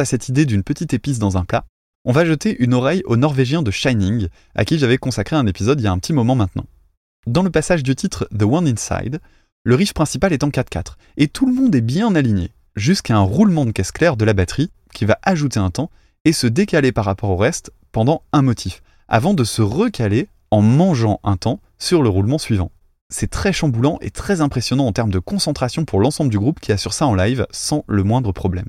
À 0.00 0.04
cette 0.04 0.28
idée 0.28 0.46
d'une 0.46 0.62
petite 0.62 0.94
épice 0.94 1.18
dans 1.18 1.36
un 1.36 1.44
plat, 1.44 1.64
on 2.04 2.12
va 2.12 2.24
jeter 2.24 2.56
une 2.62 2.74
oreille 2.74 3.02
au 3.04 3.16
Norvégien 3.16 3.62
de 3.62 3.70
Shining, 3.70 4.28
à 4.54 4.64
qui 4.64 4.78
j'avais 4.78 4.98
consacré 4.98 5.36
un 5.36 5.46
épisode 5.46 5.80
il 5.80 5.84
y 5.84 5.86
a 5.86 5.92
un 5.92 5.98
petit 5.98 6.14
moment 6.14 6.34
maintenant. 6.34 6.64
Dans 7.26 7.42
le 7.42 7.50
passage 7.50 7.82
du 7.82 7.94
titre 7.94 8.26
The 8.36 8.42
One 8.42 8.66
Inside, 8.66 9.20
le 9.64 9.74
riff 9.74 9.92
principal 9.92 10.32
est 10.32 10.42
en 10.42 10.48
4-4, 10.48 10.94
et 11.18 11.28
tout 11.28 11.46
le 11.46 11.52
monde 11.52 11.74
est 11.74 11.82
bien 11.82 12.14
aligné, 12.14 12.50
jusqu'à 12.76 13.16
un 13.16 13.22
roulement 13.22 13.66
de 13.66 13.72
caisse 13.72 13.92
claire 13.92 14.16
de 14.16 14.24
la 14.24 14.32
batterie 14.32 14.70
qui 14.94 15.04
va 15.04 15.18
ajouter 15.22 15.60
un 15.60 15.70
temps 15.70 15.90
et 16.24 16.32
se 16.32 16.46
décaler 16.46 16.92
par 16.92 17.04
rapport 17.04 17.30
au 17.30 17.36
reste 17.36 17.70
pendant 17.92 18.22
un 18.32 18.42
motif, 18.42 18.82
avant 19.08 19.34
de 19.34 19.44
se 19.44 19.60
recaler 19.60 20.28
en 20.50 20.62
mangeant 20.62 21.20
un 21.22 21.36
temps 21.36 21.60
sur 21.78 22.02
le 22.02 22.08
roulement 22.08 22.38
suivant. 22.38 22.72
C'est 23.12 23.30
très 23.30 23.52
chamboulant 23.52 23.98
et 24.00 24.10
très 24.10 24.40
impressionnant 24.40 24.86
en 24.86 24.92
termes 24.92 25.10
de 25.10 25.18
concentration 25.18 25.84
pour 25.84 26.00
l'ensemble 26.00 26.30
du 26.30 26.38
groupe 26.38 26.60
qui 26.60 26.72
assure 26.72 26.94
ça 26.94 27.06
en 27.06 27.14
live 27.14 27.46
sans 27.50 27.84
le 27.88 28.04
moindre 28.04 28.32
problème. 28.32 28.68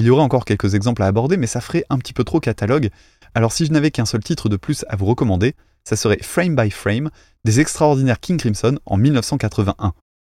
Il 0.00 0.06
y 0.06 0.10
aurait 0.10 0.22
encore 0.22 0.46
quelques 0.46 0.74
exemples 0.74 1.02
à 1.02 1.06
aborder, 1.06 1.36
mais 1.36 1.46
ça 1.46 1.60
ferait 1.60 1.84
un 1.90 1.98
petit 1.98 2.14
peu 2.14 2.24
trop 2.24 2.40
catalogue. 2.40 2.88
Alors 3.34 3.52
si 3.52 3.66
je 3.66 3.70
n'avais 3.70 3.90
qu'un 3.90 4.06
seul 4.06 4.24
titre 4.24 4.48
de 4.48 4.56
plus 4.56 4.86
à 4.88 4.96
vous 4.96 5.04
recommander, 5.04 5.54
ça 5.84 5.94
serait 5.94 6.16
Frame 6.22 6.56
by 6.56 6.70
Frame 6.70 7.10
des 7.44 7.60
extraordinaires 7.60 8.18
King 8.18 8.38
Crimson 8.38 8.78
en 8.86 8.96
1981. 8.96 9.92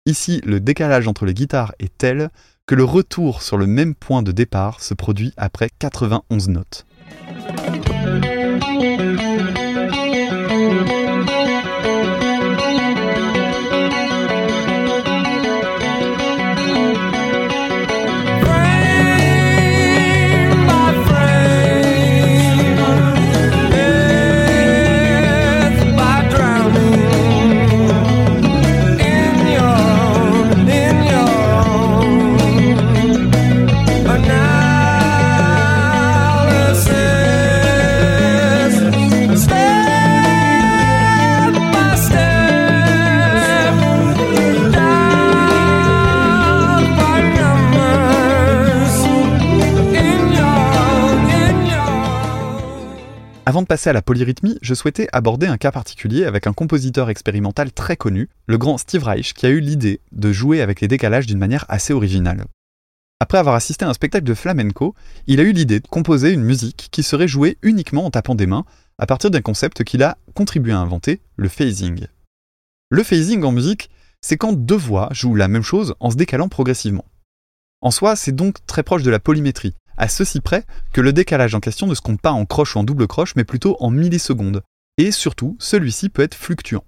Ici, 0.05 0.41
le 0.43 0.59
décalage 0.59 1.07
entre 1.07 1.25
les 1.25 1.33
guitares 1.33 1.71
est 1.79 1.97
tel 1.97 2.29
que 2.65 2.75
le 2.75 2.83
retour 2.83 3.41
sur 3.41 3.55
le 3.57 3.65
même 3.65 3.95
point 3.95 4.21
de 4.21 4.33
départ 4.33 4.83
se 4.83 4.93
produit 4.93 5.31
après 5.37 5.69
91 5.79 6.49
notes. 6.49 6.85
Passer 53.73 53.89
à 53.89 53.93
la 53.93 54.03
polyrythmie, 54.03 54.59
je 54.61 54.75
souhaitais 54.75 55.07
aborder 55.13 55.47
un 55.47 55.57
cas 55.57 55.71
particulier 55.71 56.25
avec 56.25 56.45
un 56.45 56.53
compositeur 56.53 57.09
expérimental 57.09 57.71
très 57.71 57.97
connu, 57.97 58.29
le 58.45 58.59
grand 58.59 58.77
Steve 58.77 59.03
Reich, 59.03 59.33
qui 59.33 59.47
a 59.47 59.49
eu 59.49 59.61
l'idée 59.61 59.99
de 60.11 60.31
jouer 60.31 60.61
avec 60.61 60.79
les 60.79 60.87
décalages 60.87 61.25
d'une 61.25 61.39
manière 61.39 61.65
assez 61.69 61.91
originale. 61.91 62.45
Après 63.19 63.39
avoir 63.39 63.55
assisté 63.55 63.83
à 63.83 63.89
un 63.89 63.93
spectacle 63.95 64.25
de 64.25 64.35
flamenco, 64.35 64.93
il 65.25 65.39
a 65.39 65.43
eu 65.43 65.53
l'idée 65.53 65.79
de 65.79 65.87
composer 65.87 66.29
une 66.29 66.43
musique 66.43 66.89
qui 66.91 67.01
serait 67.01 67.27
jouée 67.27 67.57
uniquement 67.63 68.05
en 68.05 68.11
tapant 68.11 68.35
des 68.35 68.45
mains, 68.45 68.63
à 68.99 69.07
partir 69.07 69.31
d'un 69.31 69.41
concept 69.41 69.83
qu'il 69.83 70.03
a 70.03 70.19
contribué 70.35 70.71
à 70.71 70.77
inventer, 70.77 71.19
le 71.35 71.49
phasing. 71.49 72.05
Le 72.91 73.01
phasing 73.01 73.41
en 73.41 73.51
musique, 73.51 73.89
c'est 74.21 74.37
quand 74.37 74.53
deux 74.53 74.75
voix 74.75 75.09
jouent 75.13 75.33
la 75.33 75.47
même 75.47 75.63
chose 75.63 75.95
en 75.99 76.11
se 76.11 76.15
décalant 76.15 76.47
progressivement. 76.47 77.05
En 77.81 77.89
soi, 77.89 78.15
c'est 78.15 78.35
donc 78.35 78.63
très 78.67 78.83
proche 78.83 79.01
de 79.01 79.09
la 79.09 79.19
polymétrie, 79.19 79.73
à 79.97 80.07
ceci 80.07 80.41
près 80.41 80.65
que 80.91 81.01
le 81.01 81.13
décalage 81.13 81.55
en 81.55 81.59
question 81.59 81.87
ne 81.87 81.95
se 81.95 82.01
compte 82.01 82.21
pas 82.21 82.31
en 82.31 82.45
croche 82.45 82.75
ou 82.75 82.79
en 82.79 82.83
double 82.83 83.07
croche, 83.07 83.35
mais 83.35 83.43
plutôt 83.43 83.77
en 83.79 83.89
millisecondes. 83.89 84.61
Et 84.97 85.11
surtout, 85.11 85.55
celui-ci 85.59 86.09
peut 86.09 86.21
être 86.21 86.35
fluctuant. 86.35 86.83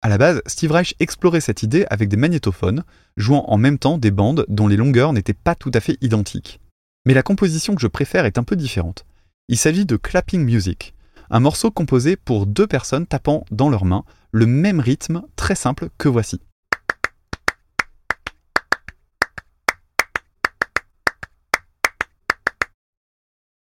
À 0.00 0.08
la 0.08 0.18
base, 0.18 0.42
Steve 0.46 0.70
Reich 0.70 0.94
explorait 1.00 1.40
cette 1.40 1.62
idée 1.62 1.84
avec 1.90 2.08
des 2.08 2.16
magnétophones, 2.16 2.84
jouant 3.16 3.44
en 3.48 3.58
même 3.58 3.78
temps 3.78 3.98
des 3.98 4.12
bandes 4.12 4.46
dont 4.48 4.68
les 4.68 4.76
longueurs 4.76 5.12
n'étaient 5.12 5.32
pas 5.32 5.56
tout 5.56 5.72
à 5.74 5.80
fait 5.80 5.98
identiques. 6.00 6.60
Mais 7.04 7.14
la 7.14 7.22
composition 7.22 7.74
que 7.74 7.80
je 7.80 7.88
préfère 7.88 8.24
est 8.24 8.38
un 8.38 8.44
peu 8.44 8.54
différente. 8.54 9.04
Il 9.48 9.58
s'agit 9.58 9.86
de 9.86 9.96
Clapping 9.96 10.44
Music, 10.44 10.94
un 11.30 11.40
morceau 11.40 11.70
composé 11.70 12.16
pour 12.16 12.46
deux 12.46 12.66
personnes 12.66 13.06
tapant 13.06 13.44
dans 13.50 13.70
leurs 13.70 13.84
mains 13.84 14.04
le 14.30 14.46
même 14.46 14.80
rythme 14.80 15.22
très 15.36 15.54
simple 15.54 15.88
que 15.98 16.08
voici. 16.08 16.40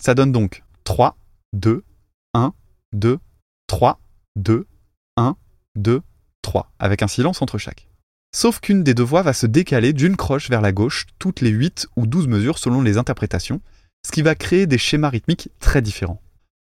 Ça 0.08 0.14
donne 0.14 0.32
donc 0.32 0.62
3, 0.84 1.18
2, 1.52 1.84
1, 2.32 2.54
2, 2.94 3.18
3, 3.66 4.00
2, 4.36 4.66
1, 5.18 5.36
2, 5.76 6.00
3, 6.40 6.72
avec 6.78 7.02
un 7.02 7.08
silence 7.08 7.42
entre 7.42 7.58
chaque. 7.58 7.88
Sauf 8.34 8.60
qu'une 8.60 8.82
des 8.82 8.94
deux 8.94 9.02
voix 9.02 9.20
va 9.20 9.34
se 9.34 9.44
décaler 9.44 9.92
d'une 9.92 10.16
croche 10.16 10.48
vers 10.48 10.62
la 10.62 10.72
gauche 10.72 11.04
toutes 11.18 11.42
les 11.42 11.50
8 11.50 11.88
ou 11.96 12.06
12 12.06 12.26
mesures 12.26 12.58
selon 12.58 12.80
les 12.80 12.96
interprétations, 12.96 13.60
ce 14.02 14.10
qui 14.10 14.22
va 14.22 14.34
créer 14.34 14.66
des 14.66 14.78
schémas 14.78 15.10
rythmiques 15.10 15.50
très 15.60 15.82
différents. 15.82 16.22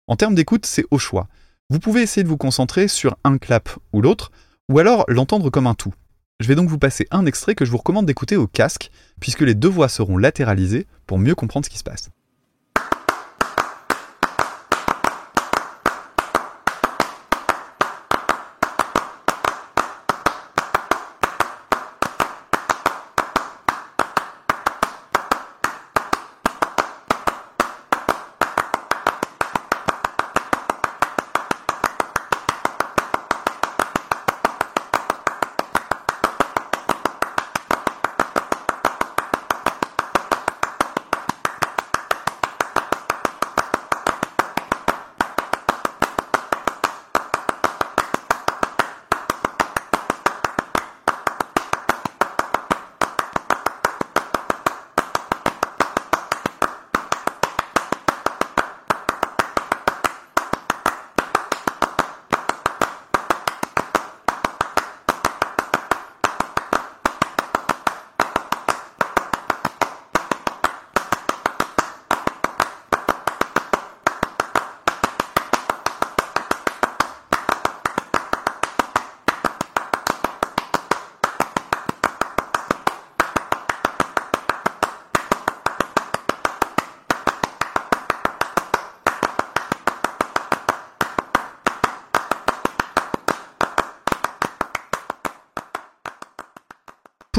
En 0.05 0.15
termes 0.15 0.35
d'écoute, 0.35 0.67
c'est 0.67 0.85
au 0.91 0.99
choix. 0.99 1.27
Vous 1.71 1.79
pouvez 1.79 2.03
essayer 2.03 2.23
de 2.23 2.29
vous 2.29 2.37
concentrer 2.37 2.87
sur 2.87 3.17
un 3.23 3.39
clap 3.39 3.69
ou 3.91 4.03
l'autre, 4.03 4.31
ou 4.69 4.77
alors 4.77 5.03
l'entendre 5.07 5.49
comme 5.49 5.65
un 5.65 5.73
tout. 5.73 5.95
Je 6.41 6.47
vais 6.47 6.53
donc 6.53 6.69
vous 6.69 6.77
passer 6.77 7.07
un 7.09 7.25
extrait 7.25 7.55
que 7.55 7.65
je 7.65 7.71
vous 7.71 7.77
recommande 7.77 8.05
d'écouter 8.05 8.37
au 8.37 8.45
casque, 8.45 8.91
puisque 9.19 9.41
les 9.41 9.55
deux 9.55 9.67
voix 9.67 9.89
seront 9.89 10.19
latéralisées 10.19 10.85
pour 11.07 11.17
mieux 11.17 11.33
comprendre 11.33 11.65
ce 11.65 11.71
qui 11.71 11.79
se 11.79 11.83
passe. 11.83 12.11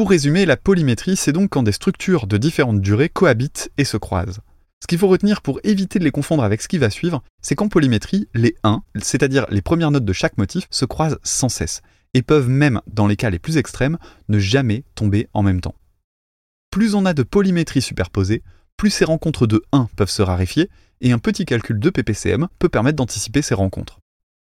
Pour 0.03 0.11
résumer, 0.11 0.47
la 0.47 0.57
polymétrie, 0.57 1.15
c'est 1.15 1.31
donc 1.31 1.51
quand 1.51 1.63
des 1.63 1.71
structures 1.71 2.27
de 2.27 2.37
différentes 2.37 2.81
durées 2.81 3.09
cohabitent 3.09 3.71
et 3.79 3.85
se 3.85 3.97
croisent. 3.97 4.41
Ce 4.81 4.89
qu'il 4.89 4.99
faut 4.99 5.07
retenir 5.07 5.43
pour 5.43 5.61
éviter 5.63 6.01
de 6.01 6.05
les 6.05 6.11
confondre 6.11 6.43
avec 6.43 6.61
ce 6.61 6.67
qui 6.67 6.79
va 6.79 6.91
suivre, 6.91 7.23
c'est 7.41 7.55
qu'en 7.55 7.69
polymétrie, 7.69 8.27
les 8.35 8.57
1, 8.65 8.83
c'est-à-dire 9.01 9.47
les 9.49 9.63
premières 9.63 9.93
notes 9.93 10.05
de 10.05 10.13
chaque 10.13 10.39
motif, 10.39 10.67
se 10.71 10.85
croisent 10.87 11.21
sans 11.23 11.49
cesse, 11.49 11.83
et 12.15 12.23
peuvent 12.23 12.49
même, 12.49 12.81
dans 12.89 13.07
les 13.07 13.15
cas 13.15 13.31
les 13.31 13.39
plus 13.39 13.59
extrêmes, 13.59 13.97
ne 14.29 14.41
jamais 14.41 14.83
tomber 14.97 15.29
en 15.35 15.45
même 15.45 15.61
temps. 15.61 15.77
Plus 16.73 16.97
on 16.97 17.07
a 17.07 17.15
de 17.15 17.23
polymétrie 17.23 17.81
superposée, 17.81 18.43
plus 18.77 18.91
ces 18.91 19.05
rencontres 19.05 19.47
de 19.47 19.63
1 19.71 19.89
peuvent 19.95 20.11
se 20.11 20.23
raréfier, 20.23 20.69
et 21.01 21.13
un 21.13 21.21
petit 21.21 21.45
calcul 21.45 21.79
de 21.79 21.91
PPCM 21.91 22.49
peut 22.59 22.69
permettre 22.69 22.97
d'anticiper 22.97 23.41
ces 23.41 23.55
rencontres. 23.55 24.01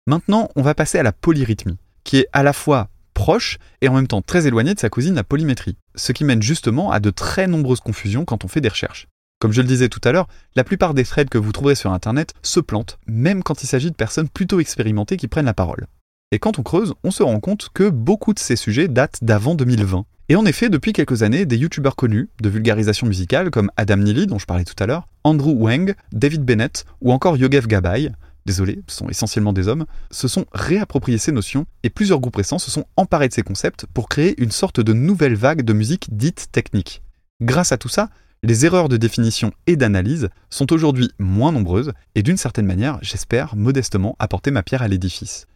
Maintenant, 0.05 0.49
on 0.57 0.63
va 0.63 0.75
passer 0.75 0.99
à 0.99 1.03
la 1.03 1.13
polyrythmie, 1.13 1.77
qui 2.03 2.17
est 2.17 2.27
à 2.33 2.43
la 2.43 2.51
fois 2.51 2.89
proche 3.15 3.57
et 3.81 3.87
en 3.87 3.95
même 3.95 4.07
temps 4.07 4.21
très 4.21 4.45
éloignée 4.45 4.75
de 4.75 4.79
sa 4.79 4.91
cousine 4.91 5.15
la 5.15 5.23
polymétrie, 5.23 5.77
ce 5.95 6.11
qui 6.11 6.23
mène 6.23 6.43
justement 6.43 6.91
à 6.91 6.99
de 6.99 7.09
très 7.09 7.47
nombreuses 7.47 7.79
confusions 7.79 8.25
quand 8.25 8.45
on 8.45 8.47
fait 8.47 8.61
des 8.61 8.69
recherches. 8.69 9.07
Comme 9.39 9.51
je 9.51 9.61
le 9.61 9.67
disais 9.67 9.89
tout 9.89 10.01
à 10.03 10.11
l'heure, 10.11 10.27
la 10.55 10.63
plupart 10.63 10.93
des 10.93 11.03
threads 11.03 11.29
que 11.29 11.39
vous 11.39 11.51
trouverez 11.51 11.75
sur 11.75 11.91
Internet 11.91 12.33
se 12.43 12.59
plantent, 12.59 12.99
même 13.07 13.41
quand 13.41 13.63
il 13.63 13.67
s'agit 13.67 13.89
de 13.89 13.95
personnes 13.95 14.29
plutôt 14.29 14.59
expérimentées 14.59 15.17
qui 15.17 15.27
prennent 15.27 15.45
la 15.45 15.53
parole. 15.53 15.87
Et 16.31 16.39
quand 16.39 16.59
on 16.59 16.63
creuse, 16.63 16.93
on 17.03 17.11
se 17.11 17.23
rend 17.23 17.39
compte 17.39 17.69
que 17.73 17.89
beaucoup 17.89 18.33
de 18.33 18.39
ces 18.39 18.55
sujets 18.55 18.87
datent 18.87 19.23
d'avant 19.23 19.55
2020. 19.55 20.05
Et 20.27 20.35
en 20.35 20.45
effet, 20.45 20.69
depuis 20.69 20.91
quelques 20.91 21.21
années, 21.21 21.45
des 21.45 21.57
youtubeurs 21.57 21.95
connus 21.95 22.29
de 22.41 22.49
vulgarisation 22.49 23.05
musicale 23.05 23.51
comme 23.51 23.69
Adam 23.77 23.97
Neely, 23.97 24.25
dont 24.25 24.39
je 24.39 24.47
parlais 24.47 24.63
tout 24.63 24.81
à 24.81 24.87
l'heure, 24.87 25.07
Andrew 25.23 25.51
Wang, 25.51 25.95
David 26.11 26.43
Bennett 26.43 26.85
ou 27.01 27.11
encore 27.11 27.37
Yogev 27.37 27.67
Gabay, 27.67 28.11
désolé, 28.45 28.81
ce 28.87 28.97
sont 28.97 29.09
essentiellement 29.09 29.53
des 29.53 29.67
hommes, 29.67 29.85
se 30.11 30.27
sont 30.27 30.45
réappropriés 30.53 31.17
ces 31.17 31.31
notions 31.31 31.65
et 31.83 31.89
plusieurs 31.89 32.19
groupes 32.19 32.35
récents 32.35 32.59
se 32.59 32.71
sont 32.71 32.85
emparés 32.95 33.27
de 33.27 33.33
ces 33.33 33.41
concepts 33.41 33.85
pour 33.93 34.09
créer 34.09 34.41
une 34.41 34.51
sorte 34.51 34.79
de 34.79 34.93
nouvelle 34.93 35.35
vague 35.35 35.63
de 35.63 35.73
musique 35.73 36.15
dite 36.15 36.47
technique. 36.51 37.01
Grâce 37.41 37.71
à 37.71 37.77
tout 37.77 37.89
ça, 37.89 38.09
les 38.43 38.65
erreurs 38.65 38.89
de 38.89 38.97
définition 38.97 39.51
et 39.65 39.75
d'analyse 39.75 40.29
sont 40.49 40.71
aujourd'hui 40.71 41.11
moins 41.17 41.51
nombreuses 41.51 41.93
et 42.13 42.21
d'une 42.21 42.37
certaine 42.37 42.67
manière, 42.67 42.99
j'espère 43.01 43.55
modestement 43.55 44.15
apporter 44.19 44.51
ma 44.51 44.63
pierre 44.63 44.83
à 44.83 44.87
l'édifice. 44.87 45.47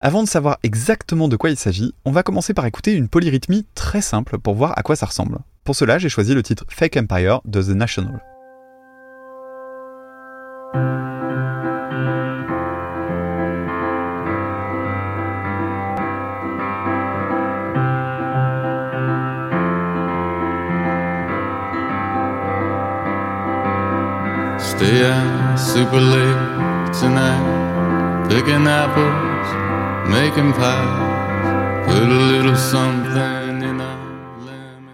Avant 0.00 0.22
de 0.22 0.28
savoir 0.28 0.58
exactement 0.62 1.28
de 1.28 1.36
quoi 1.36 1.50
il 1.50 1.56
s'agit, 1.56 1.94
on 2.04 2.10
va 2.10 2.22
commencer 2.22 2.52
par 2.52 2.66
écouter 2.66 2.92
une 2.92 3.08
polyrythmie 3.08 3.64
très 3.74 4.02
simple 4.02 4.38
pour 4.38 4.54
voir 4.54 4.76
à 4.76 4.82
quoi 4.82 4.96
ça 4.96 5.06
ressemble. 5.06 5.38
Pour 5.62 5.76
cela, 5.76 5.98
j'ai 5.98 6.10
choisi 6.10 6.34
le 6.34 6.42
titre 6.42 6.64
Fake 6.68 6.96
Empire 6.96 7.40
de 7.46 7.62
The 7.62 7.68
National. 7.68 8.20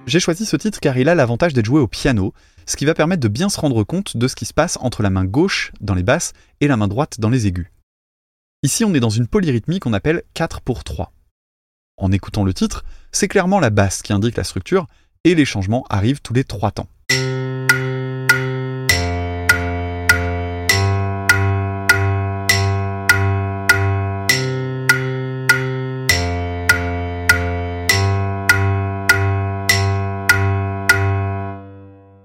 J'ai 0.07 0.20
choisi 0.20 0.46
ce 0.46 0.57
titre 0.57 0.79
car 0.79 0.96
il 0.96 1.09
a 1.09 1.16
l'avantage 1.16 1.55
d'être 1.55 1.66
joué 1.66 1.81
au 1.81 1.88
piano, 1.88 2.33
ce 2.66 2.76
qui 2.76 2.85
va 2.85 2.94
permettre 2.94 3.20
de 3.20 3.26
bien 3.26 3.48
se 3.48 3.59
rendre 3.59 3.83
compte 3.83 4.16
de 4.16 4.29
ce 4.29 4.37
qui 4.37 4.44
se 4.44 4.55
passe 4.55 4.79
entre 4.81 5.03
la 5.03 5.11
main 5.11 5.24
gauche 5.24 5.72
dans 5.81 5.94
les 5.94 6.05
basses 6.05 6.35
et 6.61 6.68
la 6.68 6.76
main 6.76 6.87
droite 6.87 7.18
dans 7.18 7.31
les 7.31 7.48
aigus. 7.48 7.66
Ici, 8.62 8.85
on 8.85 8.94
est 8.94 9.00
dans 9.00 9.11
une 9.11 9.26
polyrythmie 9.26 9.81
qu'on 9.81 9.92
appelle 9.92 10.22
4 10.35 10.61
pour 10.61 10.85
3. 10.85 11.12
En 11.96 12.12
écoutant 12.12 12.44
le 12.44 12.55
titre, 12.55 12.85
c'est 13.11 13.26
clairement 13.26 13.59
la 13.59 13.70
basse 13.70 14.03
qui 14.03 14.12
indique 14.12 14.37
la 14.37 14.44
structure 14.44 14.87
et 15.24 15.35
les 15.35 15.44
changements 15.44 15.85
arrivent 15.90 16.22
tous 16.22 16.35
les 16.35 16.44
3 16.44 16.70
temps. 16.70 16.88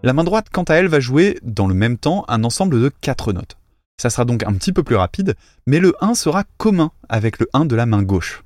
La 0.06 0.14
main 0.14 0.24
droite, 0.24 0.50
quant 0.52 0.62
à 0.62 0.76
elle, 0.76 0.88
va 0.88 1.00
jouer 1.00 1.40
dans 1.42 1.66
le 1.66 1.74
même 1.74 1.98
temps 1.98 2.26
un 2.28 2.44
ensemble 2.44 2.80
de 2.80 2.92
4 3.02 3.34
notes. 3.34 3.58
Ça 4.00 4.12
sera 4.12 4.24
donc 4.24 4.44
un 4.44 4.54
petit 4.54 4.72
peu 4.72 4.84
plus 4.84 4.96
rapide, 4.96 5.34
mais 5.66 5.80
le 5.80 5.96
1 6.00 6.14
sera 6.14 6.44
commun 6.58 6.92
avec 7.10 7.40
le 7.40 7.50
1 7.54 7.66
de 7.66 7.76
la 7.76 7.88
main 7.88 8.04
gauche. 8.04 8.44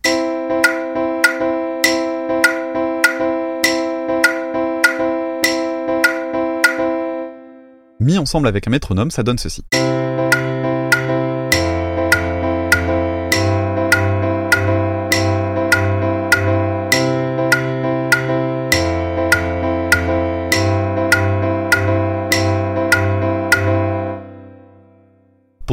Mis 8.00 8.18
ensemble 8.18 8.48
avec 8.48 8.66
un 8.66 8.72
métronome, 8.72 9.12
ça 9.12 9.24
donne 9.24 9.38
ceci. 9.38 9.66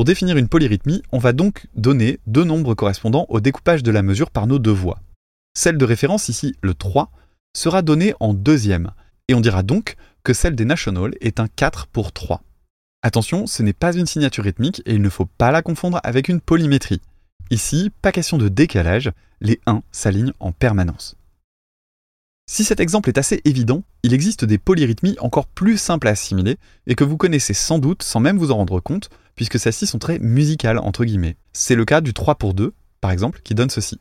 Définir 0.06 0.38
une 0.38 0.48
polyrythmie, 0.48 1.02
on 1.12 1.18
va 1.18 1.34
donc 1.34 1.66
donner 1.74 2.20
deux 2.26 2.44
nombres 2.44 2.74
correspondant 2.74 3.26
au 3.28 3.40
découpage 3.40 3.82
de 3.82 3.90
la 3.90 4.02
mesure 4.02 4.30
par 4.30 4.46
nos 4.46 4.58
deux 4.58 4.70
voix. 4.70 5.02
Celle 5.52 5.76
de 5.76 5.84
référence, 5.84 6.30
ici 6.30 6.54
le 6.62 6.72
3, 6.72 7.10
sera 7.54 7.82
donnée 7.82 8.14
en 8.20 8.32
deuxième, 8.32 8.92
et 9.28 9.34
on 9.34 9.40
dira 9.40 9.62
donc 9.62 9.96
que 10.22 10.32
celle 10.32 10.56
des 10.56 10.64
National 10.64 11.12
est 11.20 11.40
un 11.40 11.48
4 11.48 11.88
pour 11.88 12.12
3. 12.12 12.42
Attention, 13.02 13.46
ce 13.46 13.62
n'est 13.62 13.72
pas 13.72 13.94
une 13.94 14.06
signature 14.06 14.44
rythmique 14.44 14.82
et 14.86 14.94
il 14.94 15.02
ne 15.02 15.08
faut 15.08 15.26
pas 15.26 15.50
la 15.50 15.62
confondre 15.62 16.00
avec 16.02 16.28
une 16.28 16.40
polymétrie. 16.40 17.02
Ici, 17.50 17.90
pas 18.02 18.12
question 18.12 18.38
de 18.38 18.48
décalage, 18.48 19.12
les 19.40 19.60
1 19.66 19.82
s'alignent 19.92 20.32
en 20.40 20.52
permanence. 20.52 21.16
Si 22.48 22.64
cet 22.64 22.80
exemple 22.80 23.08
est 23.08 23.18
assez 23.18 23.40
évident, 23.44 23.82
il 24.04 24.14
existe 24.14 24.44
des 24.44 24.58
polyrythmies 24.58 25.16
encore 25.20 25.46
plus 25.46 25.78
simples 25.78 26.06
à 26.06 26.12
assimiler 26.12 26.58
et 26.86 26.94
que 26.94 27.04
vous 27.04 27.16
connaissez 27.16 27.54
sans 27.54 27.80
doute 27.80 28.02
sans 28.02 28.20
même 28.20 28.38
vous 28.38 28.52
en 28.52 28.56
rendre 28.56 28.80
compte, 28.80 29.10
puisque 29.36 29.58
celles-ci 29.58 29.86
sont 29.86 29.98
très 29.98 30.18
musicales, 30.18 30.78
entre 30.78 31.04
guillemets. 31.04 31.36
C'est 31.52 31.76
le 31.76 31.84
cas 31.84 32.00
du 32.00 32.12
3 32.14 32.34
pour 32.34 32.54
2, 32.54 32.74
par 33.00 33.10
exemple, 33.12 33.40
qui 33.44 33.54
donne 33.54 33.70
ceci. 33.70 34.00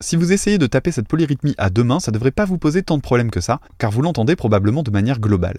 Si 0.00 0.14
vous 0.14 0.32
essayez 0.32 0.56
de 0.56 0.68
taper 0.68 0.92
cette 0.92 1.08
polyrythmie 1.08 1.56
à 1.58 1.68
deux 1.68 1.82
mains, 1.82 1.98
ça 1.98 2.12
devrait 2.12 2.30
pas 2.30 2.44
vous 2.44 2.58
poser 2.58 2.84
tant 2.84 2.96
de 2.96 3.02
problèmes 3.02 3.32
que 3.32 3.40
ça, 3.40 3.58
car 3.76 3.90
vous 3.90 4.02
l'entendez 4.02 4.36
probablement 4.36 4.84
de 4.84 4.92
manière 4.92 5.18
globale. 5.18 5.58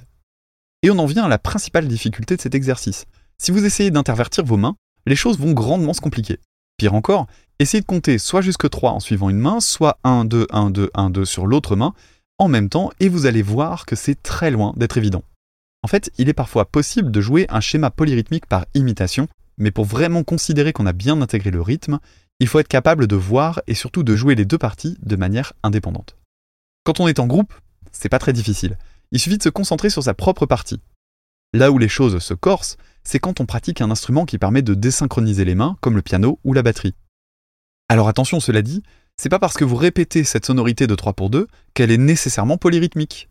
Et 0.83 0.89
on 0.89 0.99
en 0.99 1.05
vient 1.05 1.25
à 1.25 1.27
la 1.27 1.37
principale 1.37 1.85
difficulté 1.85 2.37
de 2.37 2.41
cet 2.41 2.55
exercice. 2.55 3.07
Si 3.37 3.51
vous 3.51 3.65
essayez 3.65 3.91
d'intervertir 3.91 4.45
vos 4.45 4.55
mains, 4.55 4.77
les 5.05 5.17
choses 5.17 5.37
vont 5.37 5.51
grandement 5.51 5.93
se 5.93 5.99
compliquer. 5.99 6.39
Pire 6.77 6.93
encore, 6.93 7.25
essayez 7.57 7.81
de 7.81 7.87
compter 7.87 8.19
soit 8.19 8.41
jusque 8.41 8.69
3 8.69 8.91
en 8.91 8.99
suivant 8.99 9.31
une 9.31 9.39
main, 9.39 9.59
soit 9.59 9.97
1, 10.03 10.25
2, 10.25 10.45
1, 10.51 10.69
2, 10.69 10.91
1, 10.93 11.09
2 11.09 11.25
sur 11.25 11.47
l'autre 11.47 11.75
main, 11.75 11.95
en 12.37 12.47
même 12.47 12.69
temps, 12.69 12.91
et 12.99 13.09
vous 13.09 13.25
allez 13.25 13.41
voir 13.41 13.87
que 13.87 13.95
c'est 13.95 14.21
très 14.21 14.51
loin 14.51 14.73
d'être 14.77 14.99
évident. 14.99 15.23
En 15.81 15.87
fait, 15.87 16.11
il 16.19 16.29
est 16.29 16.33
parfois 16.33 16.65
possible 16.65 17.09
de 17.09 17.19
jouer 17.19 17.47
un 17.49 17.61
schéma 17.61 17.89
polyrythmique 17.89 18.45
par 18.45 18.67
imitation, 18.75 19.27
mais 19.57 19.71
pour 19.71 19.85
vraiment 19.85 20.23
considérer 20.23 20.71
qu'on 20.71 20.85
a 20.85 20.93
bien 20.93 21.19
intégré 21.19 21.49
le 21.49 21.63
rythme, 21.63 21.97
il 22.39 22.47
faut 22.47 22.59
être 22.59 22.67
capable 22.67 23.07
de 23.07 23.15
voir 23.15 23.61
et 23.65 23.73
surtout 23.73 24.03
de 24.03 24.15
jouer 24.15 24.35
les 24.35 24.45
deux 24.45 24.59
parties 24.59 24.97
de 25.01 25.15
manière 25.15 25.53
indépendante. 25.63 26.15
Quand 26.83 26.99
on 26.99 27.07
est 27.07 27.17
en 27.17 27.25
groupe, 27.25 27.55
c'est 27.91 28.09
pas 28.09 28.19
très 28.19 28.33
difficile. 28.33 28.77
Il 29.11 29.19
suffit 29.19 29.39
de 29.39 29.43
se 29.43 29.49
concentrer 29.49 29.89
sur 29.89 30.03
sa 30.03 30.13
propre 30.13 30.45
partie. 30.45 30.79
Là 31.53 31.71
où 31.71 31.79
les 31.79 31.89
choses 31.89 32.19
se 32.19 32.35
corsent, 32.35 32.77
c'est 33.07 33.19
quand 33.19 33.39
on 33.39 33.45
pratique 33.45 33.79
un 33.79 33.89
instrument 33.89 34.25
qui 34.25 34.37
permet 34.37 34.61
de 34.61 34.73
désynchroniser 34.73 35.45
les 35.45 35.55
mains, 35.55 35.77
comme 35.79 35.95
le 35.95 36.01
piano 36.01 36.39
ou 36.43 36.51
la 36.51 36.61
batterie. 36.61 36.93
Alors 37.87 38.09
attention, 38.09 38.41
cela 38.41 38.61
dit, 38.61 38.83
c'est 39.15 39.29
pas 39.29 39.39
parce 39.39 39.55
que 39.55 39.63
vous 39.63 39.77
répétez 39.77 40.25
cette 40.25 40.45
sonorité 40.45 40.87
de 40.87 40.93
3 40.93 41.13
pour 41.13 41.29
2 41.29 41.47
qu'elle 41.73 41.89
est 41.89 41.97
nécessairement 41.97 42.57
polyrythmique. 42.57 43.29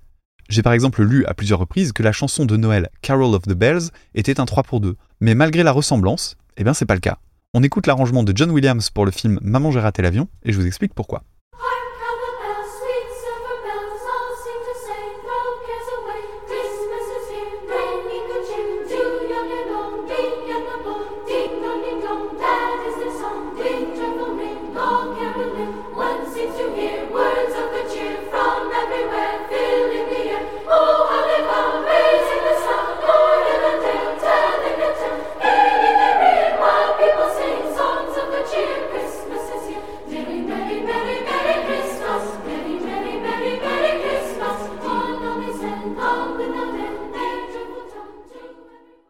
J'ai 0.48 0.62
par 0.62 0.72
exemple 0.72 1.02
lu 1.02 1.26
à 1.26 1.34
plusieurs 1.34 1.58
reprises 1.58 1.92
que 1.92 2.02
la 2.02 2.12
chanson 2.12 2.46
de 2.46 2.56
Noël 2.56 2.88
Carol 3.02 3.34
of 3.34 3.42
the 3.42 3.52
Bells 3.52 3.90
était 4.14 4.40
un 4.40 4.46
3 4.46 4.62
pour 4.62 4.80
2, 4.80 4.96
mais 5.20 5.34
malgré 5.34 5.62
la 5.62 5.72
ressemblance, 5.72 6.36
eh 6.56 6.64
bien 6.64 6.72
c'est 6.72 6.86
pas 6.86 6.94
le 6.94 7.00
cas. 7.00 7.18
On 7.52 7.62
écoute 7.62 7.86
l'arrangement 7.86 8.22
de 8.22 8.34
John 8.34 8.50
Williams 8.50 8.88
pour 8.88 9.04
le 9.04 9.10
film 9.10 9.38
Maman 9.42 9.72
j'ai 9.72 9.80
raté 9.80 10.00
l'avion 10.00 10.26
et 10.42 10.52
je 10.52 10.58
vous 10.58 10.66
explique 10.66 10.94
pourquoi. 10.94 11.22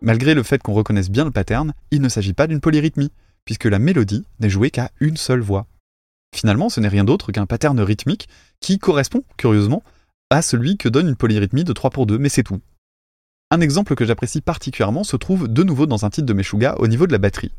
Malgré 0.06 0.34
le 0.34 0.44
fait 0.44 0.62
qu'on 0.62 0.72
reconnaisse 0.72 1.10
bien 1.10 1.24
le 1.24 1.32
pattern, 1.32 1.74
il 1.90 2.00
ne 2.00 2.08
s'agit 2.08 2.32
pas 2.32 2.46
d'une 2.46 2.60
polyrythmie, 2.60 3.10
puisque 3.44 3.64
la 3.64 3.80
mélodie 3.80 4.24
n'est 4.38 4.48
jouée 4.48 4.70
qu'à 4.70 4.92
une 5.00 5.16
seule 5.16 5.40
voix. 5.40 5.66
Finalement, 6.32 6.68
ce 6.68 6.78
n'est 6.78 6.86
rien 6.86 7.02
d'autre 7.02 7.32
qu'un 7.32 7.44
pattern 7.44 7.80
rythmique 7.80 8.28
qui 8.60 8.78
correspond, 8.78 9.24
curieusement, 9.36 9.82
à 10.30 10.42
celui 10.42 10.76
que 10.76 10.88
donne 10.88 11.08
une 11.08 11.16
polyrythmie 11.16 11.64
de 11.64 11.72
3 11.72 11.90
pour 11.90 12.06
2, 12.06 12.18
mais 12.18 12.28
c'est 12.28 12.44
tout. 12.44 12.60
Un 13.50 13.60
exemple 13.60 13.96
que 13.96 14.04
j'apprécie 14.04 14.42
particulièrement 14.42 15.02
se 15.02 15.16
trouve 15.16 15.48
de 15.48 15.64
nouveau 15.64 15.86
dans 15.86 16.04
un 16.04 16.10
titre 16.10 16.26
de 16.26 16.34
Meshuga 16.34 16.76
au 16.78 16.86
niveau 16.86 17.08
de 17.08 17.12
la 17.12 17.18
batterie. 17.18 17.52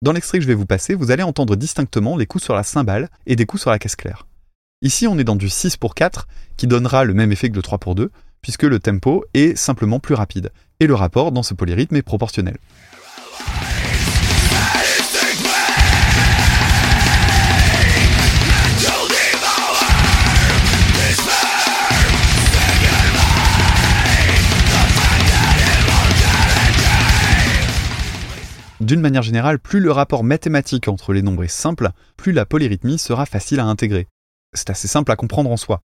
Dans 0.00 0.12
l'extrait 0.12 0.38
que 0.38 0.44
je 0.44 0.48
vais 0.48 0.54
vous 0.54 0.64
passer, 0.64 0.94
vous 0.94 1.10
allez 1.10 1.22
entendre 1.22 1.54
distinctement 1.54 2.16
les 2.16 2.24
coups 2.24 2.44
sur 2.44 2.54
la 2.54 2.62
cymbale 2.62 3.10
et 3.26 3.36
des 3.36 3.44
coups 3.44 3.60
sur 3.60 3.70
la 3.70 3.78
caisse 3.78 3.96
claire. 3.96 4.26
Ici, 4.80 5.06
on 5.06 5.18
est 5.18 5.24
dans 5.24 5.36
du 5.36 5.50
6 5.50 5.76
pour 5.76 5.94
4, 5.94 6.28
qui 6.56 6.66
donnera 6.66 7.04
le 7.04 7.12
même 7.12 7.30
effet 7.30 7.50
que 7.50 7.56
le 7.56 7.62
3 7.62 7.76
pour 7.76 7.94
2, 7.94 8.10
puisque 8.42 8.62
le 8.62 8.78
tempo 8.78 9.24
est 9.34 9.56
simplement 9.56 10.00
plus 10.00 10.14
rapide, 10.14 10.50
et 10.80 10.86
le 10.86 10.94
rapport 10.94 11.32
dans 11.32 11.42
ce 11.42 11.54
polyrythme 11.54 11.96
est 11.96 12.02
proportionnel. 12.02 12.56
D'une 28.80 29.00
manière 29.00 29.22
générale, 29.22 29.58
plus 29.58 29.80
le 29.80 29.90
rapport 29.90 30.24
mathématique 30.24 30.88
entre 30.88 31.12
les 31.12 31.20
nombres 31.20 31.44
est 31.44 31.48
simple, 31.48 31.90
plus 32.16 32.32
la 32.32 32.46
polyrythmie 32.46 32.98
sera 32.98 33.26
facile 33.26 33.60
à 33.60 33.66
intégrer. 33.66 34.06
C'est 34.54 34.70
assez 34.70 34.88
simple 34.88 35.12
à 35.12 35.16
comprendre 35.16 35.50
en 35.50 35.58
soi. 35.58 35.80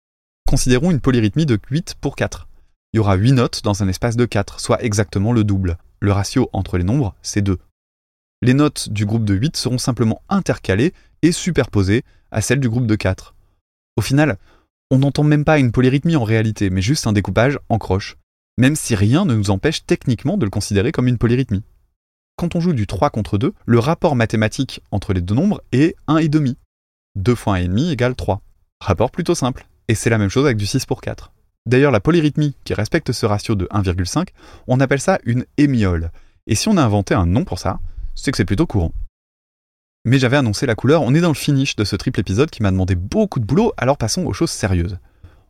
Considérons 0.50 0.90
une 0.90 1.00
polyrythmie 1.00 1.46
de 1.46 1.60
8 1.70 1.98
pour 2.02 2.16
4. 2.16 2.48
Il 2.92 2.98
y 2.98 3.00
aura 3.00 3.14
8 3.14 3.34
notes 3.34 3.62
dans 3.64 3.84
un 3.84 3.88
espace 3.88 4.16
de 4.16 4.26
4, 4.26 4.60
soit 4.60 4.84
exactement 4.84 5.32
le 5.32 5.44
double. 5.44 5.78
Le 6.00 6.12
ratio 6.12 6.50
entre 6.54 6.80
les 6.80 6.84
nombres, 6.84 7.14
c'est 7.22 7.44
2. 7.44 7.60
Les 8.42 8.56
notes 8.56 8.90
du 8.90 9.06
groupe 9.06 9.26
de 9.26 9.36
8 9.36 9.56
seront 9.56 9.78
simplement 9.78 10.24
intercalées 10.28 10.96
et 11.22 11.32
superposées 11.32 12.04
à 12.32 12.42
celles 12.42 12.60
du 12.60 12.68
groupe 12.68 12.88
de 12.88 12.96
4. 12.96 13.36
Au 13.96 14.02
final, 14.02 14.40
on 14.90 14.98
n'entend 14.98 15.22
même 15.22 15.46
pas 15.46 15.60
une 15.60 15.72
polyrythmie 15.72 16.16
en 16.16 16.24
réalité, 16.24 16.72
mais 16.72 16.82
juste 16.82 17.06
un 17.06 17.14
découpage 17.14 17.60
en 17.70 17.78
croche, 17.78 18.18
même 18.58 18.76
si 18.76 18.96
rien 18.96 19.26
ne 19.26 19.36
nous 19.36 19.52
empêche 19.52 19.86
techniquement 19.86 20.36
de 20.36 20.46
le 20.46 20.50
considérer 20.50 20.92
comme 20.92 21.08
une 21.08 21.20
polyrythmie. 21.20 21.62
Quand 22.38 22.56
on 22.56 22.60
joue 22.60 22.74
du 22.74 22.88
3 22.88 23.12
contre 23.12 23.38
2, 23.38 23.54
le 23.68 23.80
rapport 23.80 24.16
mathématique 24.16 24.82
entre 24.90 25.14
les 25.14 25.22
deux 25.22 25.36
nombres 25.36 25.62
est 25.74 25.96
1,5. 26.08 26.56
2 27.18 27.36
fois 27.36 27.60
1,5 27.60 27.92
égale 27.92 28.16
3. 28.16 28.42
Rapport 28.80 29.12
plutôt 29.12 29.36
simple. 29.36 29.68
Et 29.90 29.96
c'est 29.96 30.12
la 30.12 30.20
même 30.20 30.30
chose 30.30 30.46
avec 30.46 30.58
du 30.58 30.68
6 30.68 30.86
pour 30.86 31.02
4. 31.02 31.32
D'ailleurs, 31.66 31.92
la 31.92 32.00
polyrythmie 32.00 32.56
qui 32.64 32.76
respecte 32.76 33.12
ce 33.12 33.26
ratio 33.26 33.56
de 33.56 33.66
1,5, 33.72 34.28
on 34.68 34.80
appelle 34.80 35.02
ça 35.02 35.18
une 35.26 35.46
hémiole. 35.58 36.12
Et 36.46 36.54
si 36.54 36.70
on 36.70 36.78
a 36.78 36.84
inventé 36.84 37.16
un 37.16 37.26
nom 37.26 37.44
pour 37.44 37.58
ça, 37.58 37.80
c'est 38.14 38.30
que 38.30 38.38
c'est 38.38 38.46
plutôt 38.46 38.68
courant. 38.68 38.94
Mais 40.06 40.20
j'avais 40.20 40.38
annoncé 40.38 40.68
la 40.68 40.76
couleur, 40.76 41.02
on 41.02 41.16
est 41.16 41.22
dans 41.22 41.30
le 41.30 41.34
finish 41.34 41.76
de 41.76 41.84
ce 41.86 41.96
triple 41.96 42.20
épisode 42.20 42.52
qui 42.52 42.62
m'a 42.62 42.70
demandé 42.70 42.94
beaucoup 42.94 43.40
de 43.40 43.46
boulot, 43.46 43.74
alors 43.78 43.98
passons 43.98 44.26
aux 44.26 44.34
choses 44.34 44.52
sérieuses. 44.52 45.00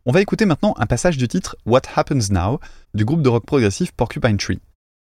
On 0.06 0.13
va 0.13 0.21
écouter 0.21 0.45
maintenant 0.45 0.73
un 0.78 0.86
passage 0.86 1.17
du 1.17 1.28
titre 1.28 1.58
What 1.65 1.82
Happens 1.93 2.32
Now 2.32 2.62
du 2.93 3.04
groupe 3.04 3.21
de 3.21 3.30
rock 3.30 3.45
progressif 3.45 3.91
Porcupine 3.91 4.38
Tree. 4.38 4.62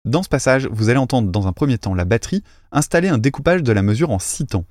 Dans 0.04 0.24
ce 0.24 0.30
passage, 0.30 0.68
vous 0.70 0.90
allez 0.90 1.00
entendre 1.00 1.32
dans 1.32 1.48
un 1.48 1.54
premier 1.54 1.78
temps 1.78 1.96
la 1.96 2.04
batterie 2.04 2.44
installer 2.74 3.08
un 3.08 3.18
découpage 3.18 3.64
de 3.64 3.72
la 3.72 3.82
mesure 3.82 4.12
en 4.12 4.20
6 4.20 4.48
temps. 4.48 4.66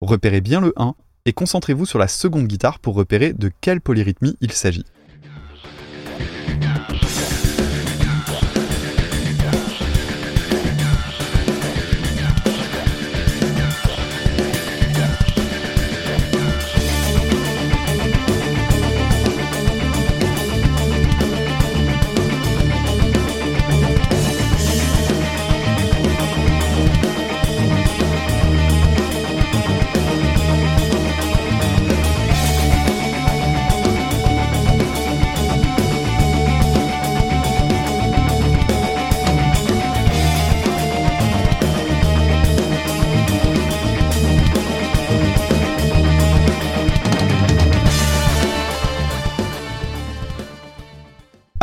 Repérez 0.00 0.40
bien 0.40 0.60
le 0.60 0.72
1 0.74 0.96
et 1.26 1.32
concentrez-vous 1.32 1.86
sur 1.86 1.98
la 1.98 2.08
seconde 2.08 2.46
guitare 2.46 2.78
pour 2.78 2.94
repérer 2.94 3.32
de 3.32 3.50
quelle 3.60 3.80
polyrythmie 3.80 4.36
il 4.40 4.52
s'agit. 4.52 4.84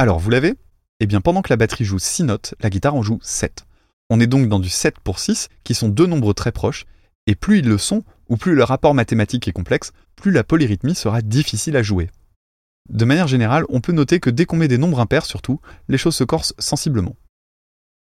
Alors, 0.07 0.19
vous 0.19 0.29
l'avez? 0.29 0.53
Eh 1.01 1.05
bien, 1.05 1.19
pendant 1.19 1.41
que 1.41 1.51
la 1.51 1.57
batterie 1.57 1.83
joue 1.83 1.99
6 1.99 2.23
notes, 2.23 2.55
la 2.61 2.69
guitare 2.69 2.95
en 2.95 3.01
joue 3.01 3.19
7. 3.21 3.65
On 4.09 4.21
est 4.21 4.27
donc 4.27 4.47
dans 4.47 4.61
du 4.61 4.69
7 4.69 5.01
pour 5.01 5.19
6, 5.19 5.49
qui 5.65 5.73
sont 5.73 5.89
deux 5.89 6.05
nombres 6.05 6.31
très 6.31 6.53
proches, 6.53 6.85
et 7.25 7.35
plus 7.35 7.59
ils 7.59 7.67
le 7.67 7.77
sont, 7.77 8.05
ou 8.29 8.37
plus 8.37 8.55
le 8.55 8.63
rapport 8.63 8.93
mathématique 8.93 9.49
est 9.49 9.51
complexe, 9.51 9.91
plus 10.15 10.31
la 10.31 10.45
polyrythmie 10.45 10.95
sera 10.95 11.21
difficile 11.21 11.75
à 11.75 11.83
jouer. 11.83 12.09
De 12.87 13.03
manière 13.03 13.27
générale, 13.27 13.65
on 13.67 13.81
peut 13.81 13.91
noter 13.91 14.21
que 14.21 14.29
dès 14.29 14.45
qu'on 14.45 14.55
met 14.55 14.69
des 14.69 14.77
nombres 14.77 15.01
impairs 15.01 15.25
surtout, 15.25 15.59
les 15.89 15.97
choses 15.97 16.15
se 16.15 16.23
corsent 16.23 16.53
sensiblement. 16.57 17.17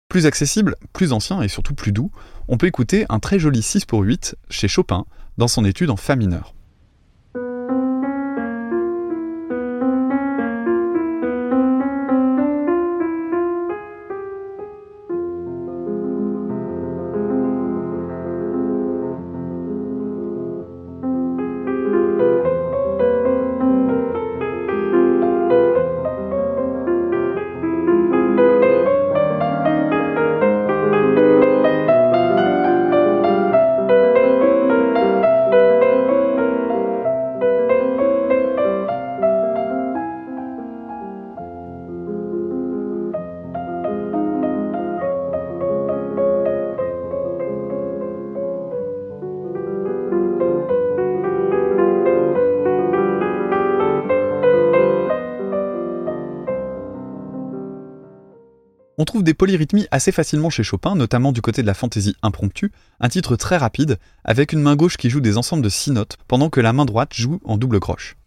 Plus 0.08 0.28
accessible, 0.28 0.76
plus 0.94 1.12
ancien 1.12 1.42
et 1.42 1.48
surtout 1.48 1.74
plus 1.74 1.92
doux, 1.92 2.12
on 2.48 2.58
peut 2.58 2.68
écouter 2.68 3.08
un 3.10 3.18
très 3.18 3.40
joli 3.40 3.64
6 3.64 3.86
pour 3.86 4.02
8 4.02 4.36
chez 4.52 4.68
Chopin 4.68 5.08
dans 5.40 5.48
son 5.48 5.66
étude 5.66 5.90
en 5.90 5.98
Fa 5.98 6.16
mineur. 6.16 6.55
Des 59.22 59.34
polyrythmies 59.34 59.88
assez 59.92 60.12
facilement 60.12 60.50
chez 60.50 60.64
Chopin, 60.64 60.94
notamment 60.94 61.32
du 61.32 61.42
côté 61.42 61.62
de 61.62 61.68
la 61.68 61.74
fantaisie 61.74 62.18
impromptue, 62.22 62.72
un 63.00 63.08
titre 63.08 63.38
très 63.38 63.56
rapide, 63.56 63.98
avec 64.26 64.52
une 64.52 64.62
main 64.62 64.76
gauche 64.76 64.98
qui 64.98 65.10
joue 65.10 65.22
des 65.22 65.38
ensembles 65.38 65.64
de 65.64 65.70
six 65.70 65.92
notes, 65.92 66.18
pendant 66.28 66.50
que 66.50 66.60
la 66.60 66.74
main 66.74 66.84
droite 66.84 67.14
joue 67.14 67.40
en 67.46 67.58
double 67.58 67.80
croche. 67.80 68.18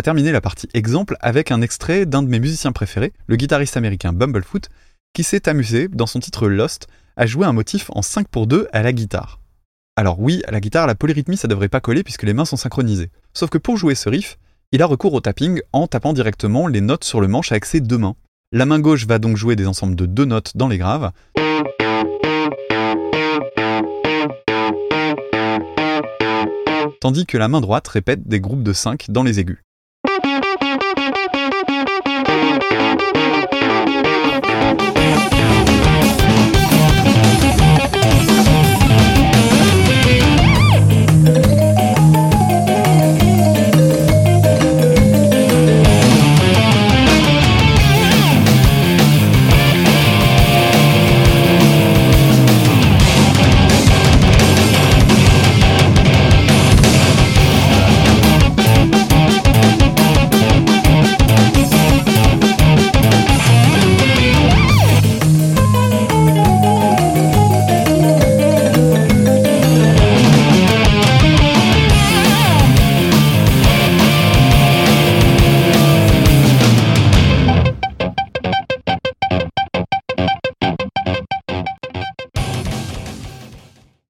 Va 0.00 0.02
terminer 0.02 0.32
la 0.32 0.40
partie 0.40 0.66
exemple 0.72 1.14
avec 1.20 1.50
un 1.50 1.60
extrait 1.60 2.06
d'un 2.06 2.22
de 2.22 2.28
mes 2.28 2.40
musiciens 2.40 2.72
préférés, 2.72 3.12
le 3.26 3.36
guitariste 3.36 3.76
américain 3.76 4.14
Bumblefoot, 4.14 4.70
qui 5.12 5.22
s'est 5.22 5.46
amusé, 5.46 5.88
dans 5.88 6.06
son 6.06 6.20
titre 6.20 6.48
Lost, 6.48 6.86
à 7.18 7.26
jouer 7.26 7.44
un 7.44 7.52
motif 7.52 7.90
en 7.90 8.00
5 8.00 8.26
pour 8.28 8.46
2 8.46 8.66
à 8.72 8.80
la 8.80 8.94
guitare. 8.94 9.40
Alors 9.96 10.18
oui, 10.18 10.40
à 10.48 10.52
la 10.52 10.60
guitare, 10.60 10.86
la 10.86 10.94
polyrythmie, 10.94 11.36
ça 11.36 11.48
devrait 11.48 11.68
pas 11.68 11.82
coller 11.82 12.02
puisque 12.02 12.22
les 12.22 12.32
mains 12.32 12.46
sont 12.46 12.56
synchronisées. 12.56 13.10
Sauf 13.34 13.50
que 13.50 13.58
pour 13.58 13.76
jouer 13.76 13.94
ce 13.94 14.08
riff, 14.08 14.38
il 14.72 14.80
a 14.80 14.86
recours 14.86 15.12
au 15.12 15.20
tapping 15.20 15.60
en 15.74 15.86
tapant 15.86 16.14
directement 16.14 16.66
les 16.66 16.80
notes 16.80 17.04
sur 17.04 17.20
le 17.20 17.28
manche 17.28 17.52
avec 17.52 17.66
ses 17.66 17.80
deux 17.80 17.98
mains. 17.98 18.16
La 18.52 18.64
main 18.64 18.78
gauche 18.78 19.06
va 19.06 19.18
donc 19.18 19.36
jouer 19.36 19.54
des 19.54 19.66
ensembles 19.66 19.96
de 19.96 20.06
deux 20.06 20.24
notes 20.24 20.56
dans 20.56 20.68
les 20.68 20.78
graves. 20.78 21.12
Tandis 27.02 27.26
que 27.26 27.36
la 27.36 27.48
main 27.48 27.60
droite 27.60 27.88
répète 27.88 28.26
des 28.26 28.40
groupes 28.40 28.62
de 28.62 28.72
5 28.72 29.10
dans 29.10 29.24
les 29.24 29.40
aigus. 29.40 29.58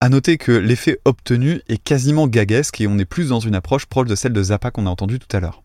À 0.03 0.09
noter 0.09 0.39
que 0.39 0.53
l'effet 0.53 0.99
obtenu 1.05 1.61
est 1.69 1.77
quasiment 1.77 2.27
gaguesque 2.27 2.81
et 2.81 2.87
on 2.87 2.97
est 2.99 3.05
plus 3.05 3.29
dans 3.29 3.41
une 3.41 3.55
approche 3.55 3.85
proche 3.85 4.09
de 4.09 4.15
celle 4.15 4.33
de 4.33 4.43
Zappa 4.43 4.71
qu'on 4.71 4.87
a 4.87 4.91
entendue 4.91 5.19
tout 5.19 5.37
à 5.37 5.41
l'heure. 5.41 5.63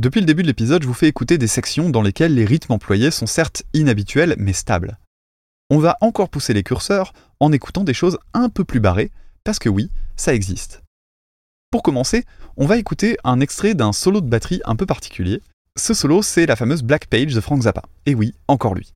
Depuis 0.00 0.18
le 0.18 0.26
début 0.26 0.42
de 0.42 0.48
l'épisode, 0.48 0.82
je 0.82 0.88
vous 0.88 0.92
fais 0.92 1.06
écouter 1.06 1.38
des 1.38 1.46
sections 1.46 1.88
dans 1.88 2.02
lesquelles 2.02 2.34
les 2.34 2.46
rythmes 2.46 2.72
employés 2.72 3.12
sont 3.12 3.26
certes 3.26 3.62
inhabituels 3.72 4.34
mais 4.38 4.52
stables. 4.52 4.98
On 5.70 5.78
va 5.78 5.96
encore 6.00 6.30
pousser 6.30 6.52
les 6.52 6.64
curseurs 6.64 7.12
en 7.38 7.52
écoutant 7.52 7.84
des 7.84 7.94
choses 7.94 8.18
un 8.32 8.48
peu 8.48 8.64
plus 8.64 8.80
barrées, 8.80 9.12
parce 9.44 9.60
que 9.60 9.68
oui, 9.68 9.88
ça 10.16 10.34
existe. 10.34 10.82
Pour 11.70 11.84
commencer, 11.84 12.24
on 12.56 12.66
va 12.66 12.76
écouter 12.76 13.16
un 13.22 13.38
extrait 13.38 13.74
d'un 13.74 13.92
solo 13.92 14.20
de 14.20 14.28
batterie 14.28 14.62
un 14.64 14.74
peu 14.74 14.84
particulier. 14.84 15.40
Ce 15.78 15.94
solo, 15.94 16.22
c'est 16.22 16.46
la 16.46 16.56
fameuse 16.56 16.82
Black 16.82 17.06
Page 17.06 17.34
de 17.34 17.40
Frank 17.40 17.62
Zappa. 17.62 17.82
Et 18.06 18.16
oui, 18.16 18.34
encore 18.48 18.74
lui. 18.74 18.92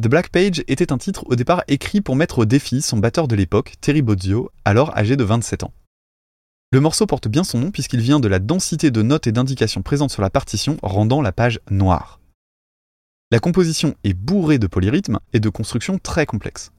The 0.00 0.08
Black 0.08 0.30
Page 0.30 0.64
était 0.66 0.92
un 0.92 0.98
titre 0.98 1.24
au 1.26 1.36
départ 1.36 1.62
écrit 1.68 2.00
pour 2.00 2.16
mettre 2.16 2.38
au 2.38 2.44
défi 2.46 2.80
son 2.80 2.96
batteur 2.96 3.28
de 3.28 3.36
l'époque, 3.36 3.74
Terry 3.82 4.00
Bozzio, 4.00 4.50
alors 4.64 4.96
âgé 4.96 5.14
de 5.14 5.24
27 5.24 5.64
ans. 5.64 5.74
Le 6.72 6.80
morceau 6.80 7.04
porte 7.04 7.28
bien 7.28 7.44
son 7.44 7.58
nom 7.58 7.70
puisqu'il 7.70 8.00
vient 8.00 8.18
de 8.18 8.28
la 8.28 8.38
densité 8.38 8.90
de 8.90 9.02
notes 9.02 9.26
et 9.26 9.32
d'indications 9.32 9.82
présentes 9.82 10.10
sur 10.10 10.22
la 10.22 10.30
partition 10.30 10.78
rendant 10.82 11.20
la 11.20 11.32
page 11.32 11.60
noire. 11.70 12.18
La 13.30 13.40
composition 13.40 13.94
est 14.02 14.14
bourrée 14.14 14.58
de 14.58 14.66
polyrythmes 14.66 15.18
et 15.34 15.40
de 15.40 15.50
constructions 15.50 15.98
très 15.98 16.24
complexes. 16.24 16.72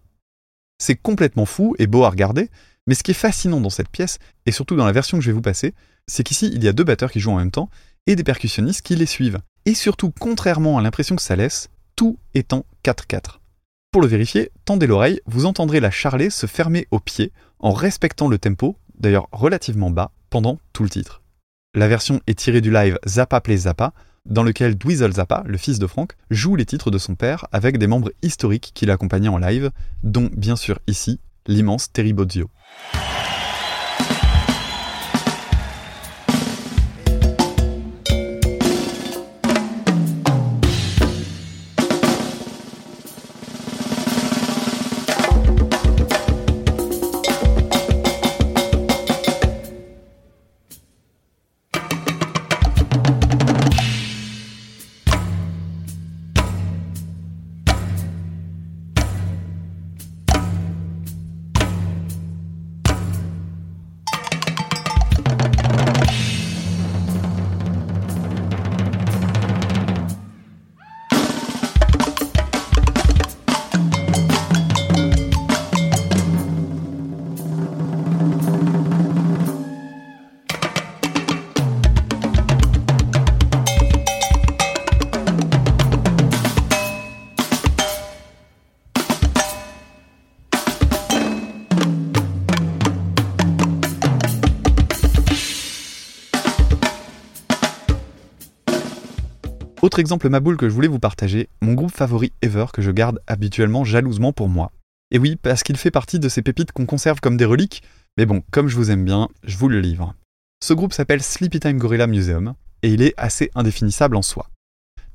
C'est 0.79 0.95
complètement 0.95 1.45
fou 1.45 1.75
et 1.77 1.85
beau 1.85 2.05
à 2.05 2.09
regarder, 2.09 2.49
mais 2.87 2.95
ce 2.95 3.03
qui 3.03 3.11
est 3.11 3.13
fascinant 3.13 3.61
dans 3.61 3.69
cette 3.69 3.89
pièce, 3.89 4.17
et 4.47 4.51
surtout 4.51 4.75
dans 4.75 4.85
la 4.85 4.93
version 4.93 5.19
que 5.19 5.23
je 5.23 5.29
vais 5.29 5.35
vous 5.35 5.41
passer, 5.41 5.75
c'est 6.07 6.23
qu'ici 6.23 6.49
il 6.51 6.63
y 6.63 6.67
a 6.67 6.73
deux 6.73 6.83
batteurs 6.83 7.11
qui 7.11 7.19
jouent 7.19 7.33
en 7.33 7.37
même 7.37 7.51
temps 7.51 7.69
et 8.07 8.15
des 8.15 8.23
percussionnistes 8.23 8.81
qui 8.81 8.95
les 8.95 9.05
suivent. 9.05 9.41
Et 9.65 9.75
surtout, 9.75 10.11
contrairement 10.19 10.79
à 10.79 10.81
l'impression 10.81 11.15
que 11.15 11.21
ça 11.21 11.35
laisse, 11.35 11.69
tout 12.01 12.17
en 12.51 12.65
4-4. 12.83 13.41
Pour 13.91 14.01
le 14.01 14.07
vérifier, 14.07 14.49
tendez 14.65 14.87
l'oreille, 14.87 15.21
vous 15.27 15.45
entendrez 15.45 15.79
la 15.79 15.91
charlet 15.91 16.31
se 16.31 16.47
fermer 16.47 16.87
au 16.89 16.99
pied 16.99 17.31
en 17.59 17.73
respectant 17.73 18.27
le 18.27 18.39
tempo, 18.39 18.75
d'ailleurs 18.97 19.27
relativement 19.31 19.91
bas, 19.91 20.09
pendant 20.31 20.57
tout 20.73 20.81
le 20.81 20.89
titre. 20.89 21.21
La 21.75 21.87
version 21.87 22.19
est 22.25 22.39
tirée 22.39 22.61
du 22.61 22.71
live 22.71 22.97
Zappa 23.07 23.39
Play 23.39 23.55
Zappa, 23.55 23.93
dans 24.25 24.41
lequel 24.41 24.79
Dweezil 24.79 25.11
Zappa, 25.11 25.43
le 25.45 25.59
fils 25.59 25.77
de 25.77 25.85
Frank, 25.85 26.13
joue 26.31 26.55
les 26.55 26.65
titres 26.65 26.89
de 26.89 26.97
son 26.97 27.13
père 27.13 27.45
avec 27.51 27.77
des 27.77 27.85
membres 27.85 28.11
historiques 28.23 28.71
qui 28.73 28.87
l'accompagnaient 28.87 29.27
en 29.27 29.37
live, 29.37 29.69
dont 30.01 30.31
bien 30.35 30.55
sûr 30.55 30.79
ici 30.87 31.19
l'immense 31.45 31.91
Terry 31.91 32.13
Bozzio. 32.13 32.49
Autre 99.91 99.99
exemple 99.99 100.29
maboule 100.29 100.55
que 100.55 100.69
je 100.69 100.73
voulais 100.73 100.87
vous 100.87 100.99
partager, 100.99 101.49
mon 101.59 101.73
groupe 101.73 101.91
favori 101.91 102.31
ever 102.41 102.67
que 102.71 102.81
je 102.81 102.91
garde 102.91 103.19
habituellement 103.27 103.83
jalousement 103.83 104.31
pour 104.31 104.47
moi. 104.47 104.71
Et 105.11 105.19
oui, 105.19 105.35
parce 105.35 105.63
qu'il 105.63 105.75
fait 105.75 105.91
partie 105.91 106.17
de 106.17 106.29
ces 106.29 106.41
pépites 106.41 106.71
qu'on 106.71 106.85
conserve 106.85 107.19
comme 107.19 107.35
des 107.35 107.43
reliques, 107.43 107.83
mais 108.17 108.25
bon, 108.25 108.41
comme 108.51 108.69
je 108.69 108.77
vous 108.77 108.89
aime 108.89 109.03
bien, 109.03 109.27
je 109.43 109.57
vous 109.57 109.67
le 109.67 109.81
livre. 109.81 110.15
Ce 110.63 110.73
groupe 110.73 110.93
s'appelle 110.93 111.21
Sleepy 111.21 111.59
Time 111.59 111.77
Gorilla 111.77 112.07
Museum, 112.07 112.53
et 112.83 112.93
il 112.93 113.01
est 113.01 113.13
assez 113.17 113.51
indéfinissable 113.53 114.15
en 114.15 114.21
soi. 114.21 114.47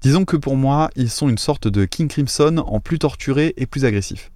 Disons 0.03 0.27
que 0.27 0.37
pour 0.37 0.57
moi, 0.57 0.91
ils 0.95 1.09
sont 1.09 1.31
une 1.31 1.39
sorte 1.39 1.68
de 1.68 1.87
King 1.87 2.09
Crimson 2.09 2.59
en 2.59 2.79
plus 2.79 2.99
torturé 2.99 3.55
et 3.57 3.64
plus 3.64 3.87
agressif. 3.87 4.31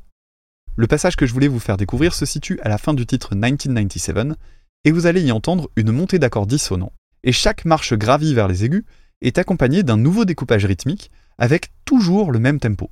Le 0.75 0.87
passage 0.87 1.17
que 1.17 1.27
je 1.27 1.35
voulais 1.35 1.49
vous 1.49 1.61
faire 1.61 1.77
découvrir 1.77 2.15
se 2.15 2.25
situe 2.25 2.59
à 2.63 2.71
la 2.71 2.79
fin 2.79 2.95
du 2.95 3.05
titre 3.05 3.35
1997, 3.35 4.39
et 4.87 4.91
vous 4.91 5.05
allez 5.05 5.21
y 5.21 5.33
entendre 5.33 5.69
une 5.77 5.93
montée 5.93 6.19
d'accords 6.19 6.47
dissonants, 6.47 6.95
et 7.25 7.33
chaque 7.33 7.67
marche 7.67 7.93
gravie 7.93 8.33
vers 8.33 8.49
les 8.49 8.65
aigus 8.65 8.87
est 9.23 9.39
accompagnée 9.39 9.83
d'un 9.83 9.97
nouveau 9.97 10.25
découpage 10.25 10.65
rythmique 10.65 11.11
avec 11.39 11.71
toujours 11.85 12.33
le 12.33 12.39
même 12.39 12.61
tempo. 12.61 12.91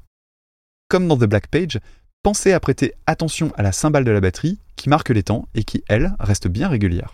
Comme 0.88 1.08
dans 1.08 1.16
The 1.16 1.24
Black 1.24 1.48
Page, 1.48 1.78
pensez 2.22 2.52
à 2.52 2.60
prêter 2.60 2.94
attention 3.06 3.52
à 3.56 3.62
la 3.62 3.72
cymbale 3.72 4.04
de 4.04 4.10
la 4.10 4.20
batterie 4.20 4.58
qui 4.76 4.88
marque 4.88 5.10
les 5.10 5.22
temps 5.22 5.48
et 5.54 5.64
qui, 5.64 5.84
elle, 5.88 6.14
reste 6.18 6.48
bien 6.48 6.68
régulière. 6.68 7.12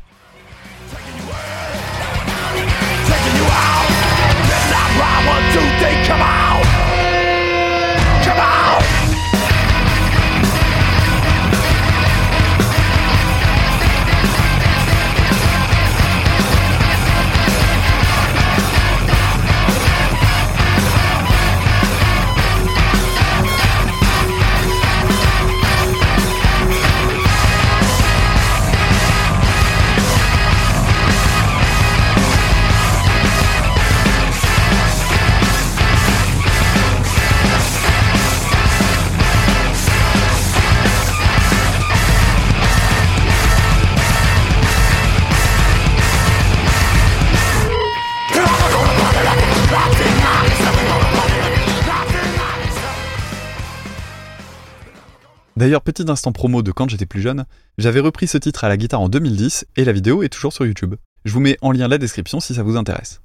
Petit 55.83 56.11
instant 56.11 56.33
promo 56.33 56.63
de 56.63 56.73
quand 56.73 56.89
j'étais 56.89 57.07
plus 57.07 57.21
jeune, 57.21 57.47
j'avais 57.79 58.01
repris 58.01 58.27
ce 58.27 58.39
titre 58.39 58.65
à 58.65 58.69
la 58.69 58.77
guitare 58.77 59.01
en 59.01 59.09
2010 59.09 59.67
et 59.77 59.85
la 59.85 59.93
vidéo 59.93 60.23
est 60.23 60.29
toujours 60.29 60.53
sur 60.53 60.67
YouTube. 60.67 60.95
Je 61.25 61.33
vous 61.33 61.41
mets 61.41 61.57
en 61.63 61.73
lien 61.73 61.89
la 61.89 61.99
description 61.99 62.41
si 62.41 62.55
ça 62.55 62.63
vous 62.63 62.77
intéresse. 62.77 63.21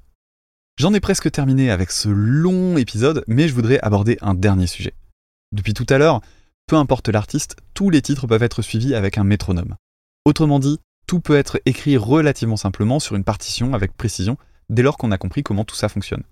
J'en 0.78 0.94
ai 0.94 1.00
presque 1.00 1.30
terminé 1.30 1.70
avec 1.70 1.90
ce 1.90 2.08
long 2.08 2.76
épisode, 2.76 3.24
mais 3.28 3.48
je 3.48 3.54
voudrais 3.54 3.78
aborder 3.80 4.16
un 4.22 4.34
dernier 4.34 4.66
sujet. 4.66 4.94
Depuis 5.52 5.74
tout 5.74 5.86
à 5.88 5.98
l'heure, 5.98 6.20
peu 6.66 6.76
importe 6.76 7.08
l'artiste, 7.08 7.56
tous 7.74 7.90
les 7.90 8.02
titres 8.02 8.26
peuvent 8.26 8.42
être 8.42 8.62
suivis 8.62 8.94
avec 8.94 9.18
un 9.18 9.24
métronome. 9.24 9.76
Autrement 10.24 10.58
dit, 10.58 10.78
tout 11.06 11.20
peut 11.20 11.36
être 11.36 11.60
écrit 11.66 11.96
relativement 11.96 12.56
simplement 12.56 13.00
sur 13.00 13.16
une 13.16 13.24
partition 13.24 13.74
avec 13.74 13.96
précision 13.96 14.36
dès 14.68 14.82
lors 14.82 14.96
qu'on 14.96 15.10
a 15.10 15.18
compris 15.18 15.42
comment 15.42 15.64
tout 15.64 15.74
ça 15.74 15.88
fonctionne. 15.88 16.22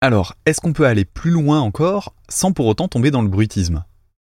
Alors, 0.00 0.34
est-ce 0.46 0.60
qu'on 0.60 0.72
peut 0.72 0.86
aller 0.86 1.04
plus 1.04 1.30
loin 1.30 1.60
encore 1.60 2.14
sans 2.28 2.52
pour 2.52 2.66
autant 2.66 2.88
tomber 2.88 3.10
dans 3.10 3.22
le 3.22 3.28
bruitisme? 3.28 3.84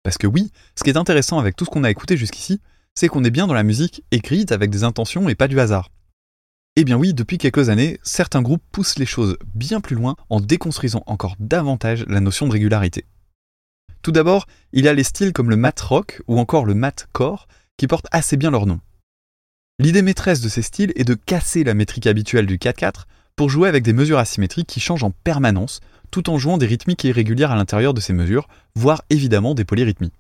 Parce 0.08 0.18
que 0.18 0.26
oui, 0.26 0.54
ce 0.76 0.86
qui 0.86 0.90
est 0.90 0.96
intéressant 0.96 1.38
avec 1.38 1.58
tout 1.58 1.66
ce 1.66 1.70
qu'on 1.70 1.84
a 1.84 1.92
écouté 1.92 2.16
jusqu'ici, 2.16 2.62
c'est 2.96 3.10
qu'on 3.10 3.26
est 3.26 3.30
bien 3.30 3.46
dans 3.46 3.54
la 3.54 3.64
musique 3.64 4.06
écrite 4.12 4.54
avec 4.54 4.70
des 4.70 4.86
intentions 4.86 5.28
et 5.28 5.36
pas 5.36 5.50
du 5.50 5.60
hasard. 5.60 5.92
Eh 6.78 6.86
bien 6.86 6.96
oui, 6.96 7.14
depuis 7.14 7.38
quelques 7.38 7.68
années, 7.68 8.00
certains 8.04 8.42
groupes 8.42 8.64
poussent 8.72 9.00
les 9.00 9.06
choses 9.06 9.38
bien 9.54 9.82
plus 9.82 9.98
loin 9.98 10.16
en 10.30 10.40
déconstruisant 10.40 11.04
encore 11.08 11.36
davantage 11.42 12.06
la 12.08 12.22
notion 12.22 12.48
de 12.48 12.54
régularité. 12.54 13.04
Tout 14.02 14.14
d'abord, 14.14 14.48
il 14.72 14.86
y 14.86 14.88
a 14.88 14.94
les 14.94 15.04
styles 15.04 15.34
comme 15.34 15.50
le 15.50 15.58
mat 15.58 15.78
rock 15.82 16.22
ou 16.30 16.40
encore 16.40 16.64
le 16.64 16.74
mat 16.74 17.10
core 17.12 17.50
qui 17.76 17.88
portent 17.88 18.08
assez 18.14 18.38
bien 18.38 18.52
leur 18.52 18.66
nom. 18.66 18.80
L'idée 19.78 20.04
maîtresse 20.04 20.40
de 20.40 20.48
ces 20.48 20.62
styles 20.62 20.94
est 20.96 21.04
de 21.04 21.16
casser 21.16 21.66
la 21.66 21.74
métrique 21.74 22.08
habituelle 22.08 22.46
du 22.46 22.58
4-4 22.58 23.04
pour 23.38 23.50
jouer 23.50 23.70
avec 23.70 23.84
des 23.84 23.94
mesures 23.94 24.18
asymétriques 24.18 24.68
qui 24.68 24.82
changent 24.82 25.04
en 25.04 25.12
permanence, 25.12 25.80
tout 26.12 26.30
en 26.30 26.38
jouant 26.38 26.58
des 26.58 26.66
rythmiques 26.66 27.04
irrégulières 27.06 27.52
à 27.52 27.56
l'intérieur 27.56 27.94
de 27.94 28.02
ces 28.02 28.12
mesures, 28.12 28.48
voire 28.76 29.04
évidemment 29.10 29.54
des 29.54 29.64
polyrythmies. 29.64 30.12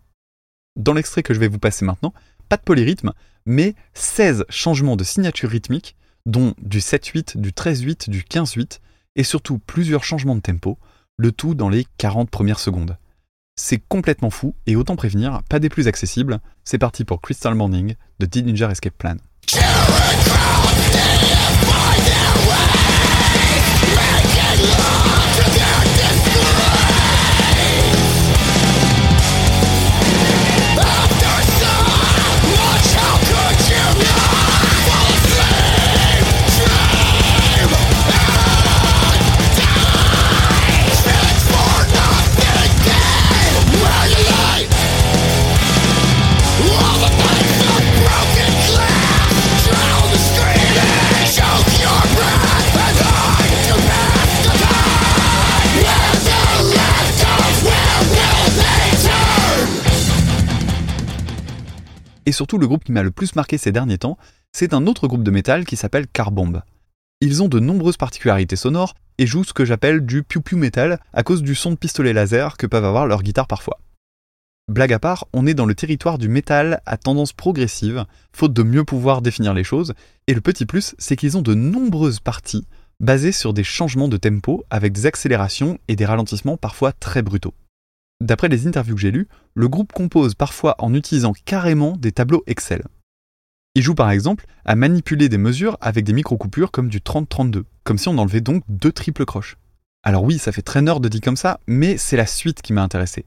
Dans 0.78 0.93
l'extrait 0.93 1.24
que 1.24 1.34
je 1.34 1.39
vais 1.39 1.47
vous 1.47 1.59
passer 1.59 1.84
maintenant, 1.84 2.13
pas 2.47 2.57
de 2.57 2.61
polyrythme, 2.61 3.11
mais 3.45 3.74
16 3.95 4.45
changements 4.49 4.95
de 4.95 5.03
signature 5.03 5.49
rythmique, 5.49 5.95
dont 6.28 6.53
du 6.61 6.80
7-8, 6.80 7.38
du 7.38 7.51
13-8, 7.51 8.09
du 8.09 8.22
15-8, 8.22 8.80
et 9.15 9.24
surtout 9.24 9.57
plusieurs 9.57 10.03
changements 10.03 10.36
de 10.36 10.41
tempo, 10.41 10.78
le 11.18 11.32
tout 11.32 11.55
dans 11.55 11.70
les 11.70 11.88
40 11.97 12.30
premières 12.30 12.59
secondes. 12.59 12.97
C'est 13.55 13.82
complètement 13.89 14.30
fou, 14.30 14.53
et 14.68 14.76
autant 14.76 14.95
prévenir, 14.95 15.41
pas 15.49 15.57
des 15.57 15.70
plus 15.70 15.88
accessibles, 15.88 16.39
c'est 16.63 16.78
parti 16.78 17.03
pour 17.03 17.20
Crystal 17.22 17.55
Morning 17.55 17.95
de 18.20 18.26
Dillinger 18.28 18.70
Escape 18.70 18.95
Plan. 18.95 19.18
Et 62.28 62.34
surtout, 62.34 62.58
le 62.58 62.68
groupe 62.68 62.84
qui 62.84 62.92
m'a 62.92 63.04
le 63.04 63.12
plus 63.12 63.36
marqué 63.36 63.58
ces 63.58 63.72
derniers 63.72 64.00
temps, 64.00 64.18
c'est 64.52 64.74
un 64.74 64.86
autre 64.86 65.08
groupe 65.08 65.24
de 65.24 65.32
métal 65.32 65.64
qui 65.64 65.78
s'appelle 65.78 66.08
Carbomb. 66.08 66.62
Ils 67.22 67.42
ont 67.42 67.48
de 67.48 67.62
nombreuses 67.62 67.96
particularités 67.96 68.58
sonores 68.58 68.96
et 69.18 69.26
jouent 69.26 69.46
ce 69.46 69.54
que 69.54 69.64
j'appelle 69.64 70.06
du 70.06 70.24
piou-piou 70.24 70.58
metal 70.58 71.00
à 71.14 71.24
cause 71.24 71.42
du 71.42 71.56
son 71.56 71.72
de 71.72 71.78
pistolet 71.78 72.12
laser 72.12 72.58
que 72.58 72.68
peuvent 72.68 72.84
avoir 72.84 73.08
leurs 73.08 73.24
guitares 73.24 73.48
parfois. 73.48 73.80
Blague 74.70 74.92
à 74.92 75.00
part, 75.00 75.26
on 75.32 75.48
est 75.48 75.54
dans 75.54 75.66
le 75.66 75.74
territoire 75.74 76.18
du 76.18 76.28
métal 76.28 76.82
à 76.86 76.98
tendance 76.98 77.32
progressive, 77.32 78.06
faute 78.34 78.52
de 78.52 78.64
mieux 78.64 78.84
pouvoir 78.84 79.22
définir 79.22 79.54
les 79.54 79.64
choses, 79.64 79.94
et 80.28 80.34
le 80.34 80.42
petit 80.42 80.66
plus, 80.66 80.96
c'est 80.98 81.16
qu'ils 81.16 81.38
ont 81.38 81.42
de 81.42 81.54
nombreuses 81.54 82.20
parties 82.20 82.68
basées 83.00 83.32
sur 83.32 83.54
des 83.54 83.64
changements 83.64 84.10
de 84.10 84.18
tempo 84.18 84.66
avec 84.70 84.92
des 84.92 85.06
accélérations 85.06 85.80
et 85.88 85.96
des 85.96 86.06
ralentissements 86.06 86.58
parfois 86.58 86.92
très 86.92 87.22
brutaux. 87.22 87.54
D'après 88.20 88.49
les 88.49 88.68
interviews 88.68 88.95
que 88.95 89.01
j'ai 89.01 89.11
lues, 89.11 89.28
le 89.53 89.68
groupe 89.68 89.93
compose 89.93 90.34
parfois 90.34 90.76
en 90.80 90.93
utilisant 90.93 91.34
carrément 91.45 91.95
des 91.97 92.11
tableaux 92.11 92.43
Excel. 92.47 92.84
Il 93.76 93.84
joue 93.84 93.93
par 93.93 94.09
exemple 94.09 94.45
à 94.65 94.76
manipuler 94.76 95.30
des 95.30 95.38
mesures 95.38 95.78
avec 95.82 96.03
des 96.03 96.13
micro-coupures 96.13 96.72
comme 96.72 96.89
du 96.89 96.99
30-32, 96.99 97.63
comme 97.84 97.99
si 97.99 98.07
on 98.07 98.18
enlevait 98.18 98.41
donc 98.41 98.63
deux 98.68 98.91
triples 98.91 99.26
croches. 99.26 99.57
Alors 100.01 100.24
oui, 100.24 100.39
ça 100.39 100.51
fait 100.51 100.63
très 100.63 100.82
nerd 100.82 101.03
de 101.03 101.09
dit 101.09 101.22
comme 101.22 101.38
ça, 101.38 101.59
mais 101.68 101.97
c'est 101.97 102.18
la 102.18 102.26
suite 102.26 102.63
qui 102.63 102.74
m'a 102.74 102.82
intéressé. 102.82 103.26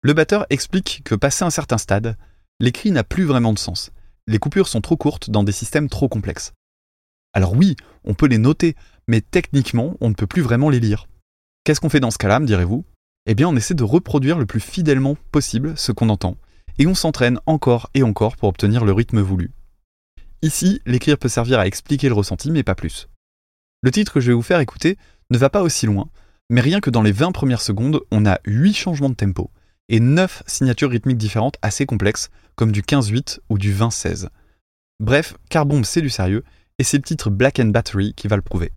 Le 0.00 0.14
batteur 0.14 0.46
explique 0.48 1.02
que 1.04 1.14
passé 1.14 1.44
un 1.44 1.50
certain 1.50 1.76
stade, 1.76 2.16
l'écrit 2.60 2.92
n'a 2.92 3.04
plus 3.04 3.24
vraiment 3.24 3.52
de 3.52 3.58
sens. 3.58 3.90
Les 4.26 4.38
coupures 4.38 4.68
sont 4.68 4.80
trop 4.80 4.96
courtes 4.96 5.28
dans 5.28 5.44
des 5.44 5.52
systèmes 5.52 5.90
trop 5.90 6.08
complexes. 6.08 6.52
Alors 7.34 7.52
oui, 7.52 7.76
on 8.04 8.14
peut 8.14 8.26
les 8.26 8.38
noter, 8.38 8.76
mais 9.06 9.20
techniquement, 9.20 9.96
on 10.00 10.08
ne 10.08 10.14
peut 10.14 10.26
plus 10.26 10.40
vraiment 10.40 10.70
les 10.70 10.80
lire. 10.80 11.08
Qu'est-ce 11.64 11.80
qu'on 11.80 11.90
fait 11.90 12.00
dans 12.00 12.10
ce 12.10 12.18
cas-là, 12.18 12.40
me 12.40 12.46
direz-vous? 12.46 12.86
Eh 13.26 13.34
bien 13.34 13.48
on 13.48 13.56
essaie 13.56 13.74
de 13.74 13.84
reproduire 13.84 14.38
le 14.38 14.46
plus 14.46 14.60
fidèlement 14.60 15.16
possible 15.32 15.76
ce 15.76 15.92
qu'on 15.92 16.08
entend, 16.08 16.36
et 16.78 16.86
on 16.86 16.94
s'entraîne 16.94 17.38
encore 17.46 17.90
et 17.94 18.02
encore 18.02 18.36
pour 18.36 18.48
obtenir 18.48 18.84
le 18.84 18.92
rythme 18.92 19.20
voulu. 19.20 19.50
Ici, 20.42 20.80
l'écrire 20.84 21.18
peut 21.18 21.28
servir 21.28 21.58
à 21.58 21.66
expliquer 21.66 22.08
le 22.08 22.14
ressenti, 22.14 22.50
mais 22.50 22.62
pas 22.62 22.74
plus. 22.74 23.08
Le 23.82 23.90
titre 23.90 24.12
que 24.12 24.20
je 24.20 24.28
vais 24.28 24.34
vous 24.34 24.42
faire 24.42 24.60
écouter 24.60 24.98
ne 25.30 25.38
va 25.38 25.48
pas 25.48 25.62
aussi 25.62 25.86
loin, 25.86 26.08
mais 26.50 26.60
rien 26.60 26.80
que 26.80 26.90
dans 26.90 27.02
les 27.02 27.12
20 27.12 27.32
premières 27.32 27.62
secondes, 27.62 28.00
on 28.10 28.26
a 28.26 28.38
8 28.46 28.74
changements 28.74 29.08
de 29.08 29.14
tempo, 29.14 29.50
et 29.88 30.00
9 30.00 30.42
signatures 30.46 30.90
rythmiques 30.90 31.18
différentes 31.18 31.56
assez 31.62 31.86
complexes, 31.86 32.30
comme 32.56 32.72
du 32.72 32.82
15-8 32.82 33.40
ou 33.48 33.58
du 33.58 33.74
20-16. 33.74 34.28
Bref, 35.00 35.36
Carbombe 35.48 35.84
c'est 35.84 36.02
du 36.02 36.10
sérieux, 36.10 36.44
et 36.78 36.84
c'est 36.84 36.98
le 36.98 37.02
titre 37.02 37.30
Black 37.30 37.58
and 37.58 37.66
Battery 37.66 38.14
qui 38.14 38.28
va 38.28 38.36
le 38.36 38.42
prouver. 38.42 38.72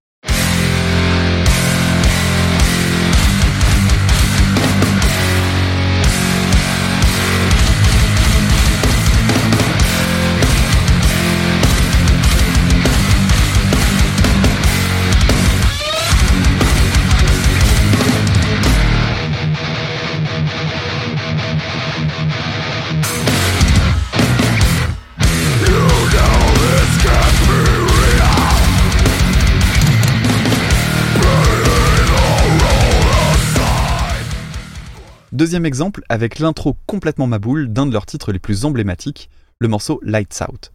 Deuxième 35.37 35.67
exemple 35.67 36.01
avec 36.09 36.39
l'intro 36.39 36.75
complètement 36.87 37.27
maboule 37.27 37.71
d'un 37.71 37.85
de 37.85 37.93
leurs 37.93 38.07
titres 38.07 38.31
les 38.31 38.39
plus 38.39 38.65
emblématiques, 38.65 39.29
le 39.59 39.67
morceau 39.67 39.99
Lights 40.01 40.41
Out. 40.49 40.71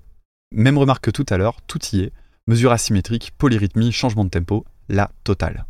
Même 0.53 0.79
remarque 0.79 1.07
que 1.07 1.11
tout 1.11 1.27
à 1.31 1.37
l'heure, 1.37 1.63
tout 1.67 1.81
y 1.93 2.03
est, 2.03 2.13
mesure 2.47 2.71
asymétrique, 2.71 3.33
polyrythmie, 3.37 3.91
changement 3.91 4.25
de 4.25 4.31
tempo, 4.31 4.65
la 4.89 5.11
totale. 5.25 5.67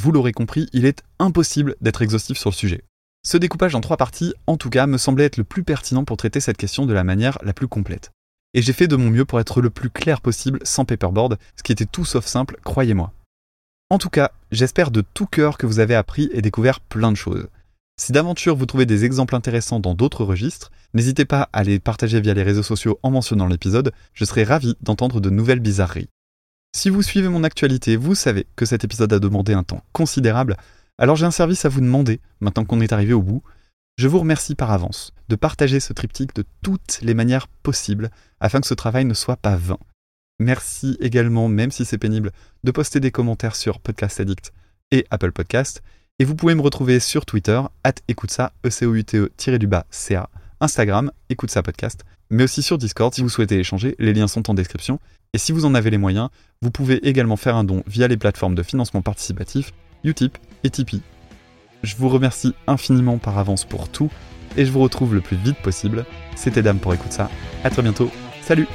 Vous 0.00 0.12
l'aurez 0.12 0.30
compris, 0.30 0.68
il 0.72 0.86
est 0.86 1.02
impossible 1.18 1.74
d'être 1.80 2.02
exhaustif 2.02 2.38
sur 2.38 2.50
le 2.50 2.54
sujet. 2.54 2.84
Ce 3.26 3.36
découpage 3.36 3.74
en 3.74 3.80
trois 3.80 3.96
parties, 3.96 4.32
en 4.46 4.56
tout 4.56 4.70
cas, 4.70 4.86
me 4.86 4.96
semblait 4.96 5.24
être 5.24 5.38
le 5.38 5.42
plus 5.42 5.64
pertinent 5.64 6.04
pour 6.04 6.16
traiter 6.16 6.38
cette 6.38 6.56
question 6.56 6.86
de 6.86 6.92
la 6.92 7.02
manière 7.02 7.36
la 7.42 7.52
plus 7.52 7.66
complète. 7.66 8.12
Et 8.54 8.62
j'ai 8.62 8.72
fait 8.72 8.86
de 8.86 8.94
mon 8.94 9.10
mieux 9.10 9.24
pour 9.24 9.40
être 9.40 9.60
le 9.60 9.70
plus 9.70 9.90
clair 9.90 10.20
possible 10.20 10.60
sans 10.62 10.84
paperboard, 10.84 11.36
ce 11.56 11.64
qui 11.64 11.72
était 11.72 11.84
tout 11.84 12.04
sauf 12.04 12.26
simple, 12.26 12.58
croyez-moi. 12.62 13.12
En 13.90 13.98
tout 13.98 14.08
cas, 14.08 14.30
j'espère 14.52 14.92
de 14.92 15.00
tout 15.00 15.26
cœur 15.26 15.58
que 15.58 15.66
vous 15.66 15.80
avez 15.80 15.96
appris 15.96 16.30
et 16.32 16.42
découvert 16.42 16.78
plein 16.78 17.10
de 17.10 17.16
choses. 17.16 17.48
Si 18.00 18.12
d'aventure 18.12 18.54
vous 18.54 18.66
trouvez 18.66 18.86
des 18.86 19.04
exemples 19.04 19.34
intéressants 19.34 19.80
dans 19.80 19.94
d'autres 19.94 20.24
registres, 20.24 20.70
n'hésitez 20.94 21.24
pas 21.24 21.48
à 21.52 21.64
les 21.64 21.80
partager 21.80 22.20
via 22.20 22.34
les 22.34 22.44
réseaux 22.44 22.62
sociaux 22.62 23.00
en 23.02 23.10
mentionnant 23.10 23.48
l'épisode, 23.48 23.92
je 24.14 24.24
serai 24.24 24.44
ravi 24.44 24.76
d'entendre 24.80 25.20
de 25.20 25.28
nouvelles 25.28 25.58
bizarreries. 25.58 26.08
Si 26.76 26.90
vous 26.90 27.02
suivez 27.02 27.28
mon 27.28 27.44
actualité, 27.44 27.96
vous 27.96 28.14
savez 28.14 28.46
que 28.54 28.66
cet 28.66 28.84
épisode 28.84 29.12
a 29.12 29.18
demandé 29.18 29.52
un 29.52 29.62
temps 29.62 29.82
considérable, 29.92 30.56
alors 30.98 31.16
j'ai 31.16 31.26
un 31.26 31.30
service 31.30 31.64
à 31.64 31.68
vous 31.68 31.80
demander, 31.80 32.20
maintenant 32.40 32.64
qu'on 32.64 32.80
est 32.80 32.92
arrivé 32.92 33.12
au 33.12 33.22
bout. 33.22 33.42
Je 33.96 34.06
vous 34.06 34.20
remercie 34.20 34.54
par 34.54 34.70
avance 34.70 35.12
de 35.28 35.34
partager 35.34 35.80
ce 35.80 35.92
triptyque 35.92 36.34
de 36.34 36.44
toutes 36.62 37.00
les 37.02 37.14
manières 37.14 37.48
possibles 37.48 38.10
afin 38.38 38.60
que 38.60 38.66
ce 38.66 38.74
travail 38.74 39.04
ne 39.06 39.14
soit 39.14 39.36
pas 39.36 39.56
vain. 39.56 39.78
Merci 40.38 40.96
également, 41.00 41.48
même 41.48 41.72
si 41.72 41.84
c'est 41.84 41.98
pénible, 41.98 42.30
de 42.62 42.70
poster 42.70 43.00
des 43.00 43.10
commentaires 43.10 43.56
sur 43.56 43.80
Podcast 43.80 44.20
Addict 44.20 44.52
et 44.92 45.04
Apple 45.10 45.32
Podcast. 45.32 45.82
Et 46.20 46.24
vous 46.24 46.36
pouvez 46.36 46.54
me 46.54 46.62
retrouver 46.62 47.00
sur 47.00 47.26
Twitter, 47.26 47.60
at 47.82 47.94
écoute 48.06 48.30
ça, 48.30 48.52
e 48.64 48.70
c 48.70 48.86
o 48.86 48.94
u 48.94 49.04
t 49.04 49.18
e 49.18 49.58
du 49.58 49.66
bas 49.66 49.86
ca 49.90 50.28
Instagram, 50.60 51.10
écoute 51.28 51.50
ça 51.50 51.62
podcast, 51.62 52.04
mais 52.30 52.44
aussi 52.44 52.62
sur 52.62 52.78
Discord 52.78 53.14
si 53.14 53.22
vous 53.22 53.28
souhaitez 53.28 53.58
échanger, 53.58 53.94
les 53.98 54.12
liens 54.12 54.28
sont 54.28 54.50
en 54.50 54.54
description. 54.54 55.00
Et 55.32 55.38
si 55.38 55.52
vous 55.52 55.64
en 55.64 55.74
avez 55.74 55.90
les 55.90 55.98
moyens, 55.98 56.30
vous 56.62 56.70
pouvez 56.70 57.06
également 57.08 57.36
faire 57.36 57.56
un 57.56 57.64
don 57.64 57.82
via 57.86 58.08
les 58.08 58.16
plateformes 58.16 58.54
de 58.54 58.62
financement 58.62 59.02
participatif, 59.02 59.72
Utip 60.04 60.38
et 60.64 60.70
Tipeee. 60.70 61.02
Je 61.82 61.96
vous 61.96 62.08
remercie 62.08 62.54
infiniment 62.66 63.18
par 63.18 63.38
avance 63.38 63.64
pour 63.64 63.88
tout, 63.88 64.10
et 64.56 64.64
je 64.64 64.72
vous 64.72 64.80
retrouve 64.80 65.14
le 65.14 65.20
plus 65.20 65.36
vite 65.36 65.58
possible. 65.58 66.04
C'était 66.34 66.62
Dame 66.62 66.78
pour 66.78 66.94
écouter 66.94 67.14
ça. 67.14 67.30
À 67.62 67.70
très 67.70 67.82
bientôt. 67.82 68.10
Salut 68.42 68.66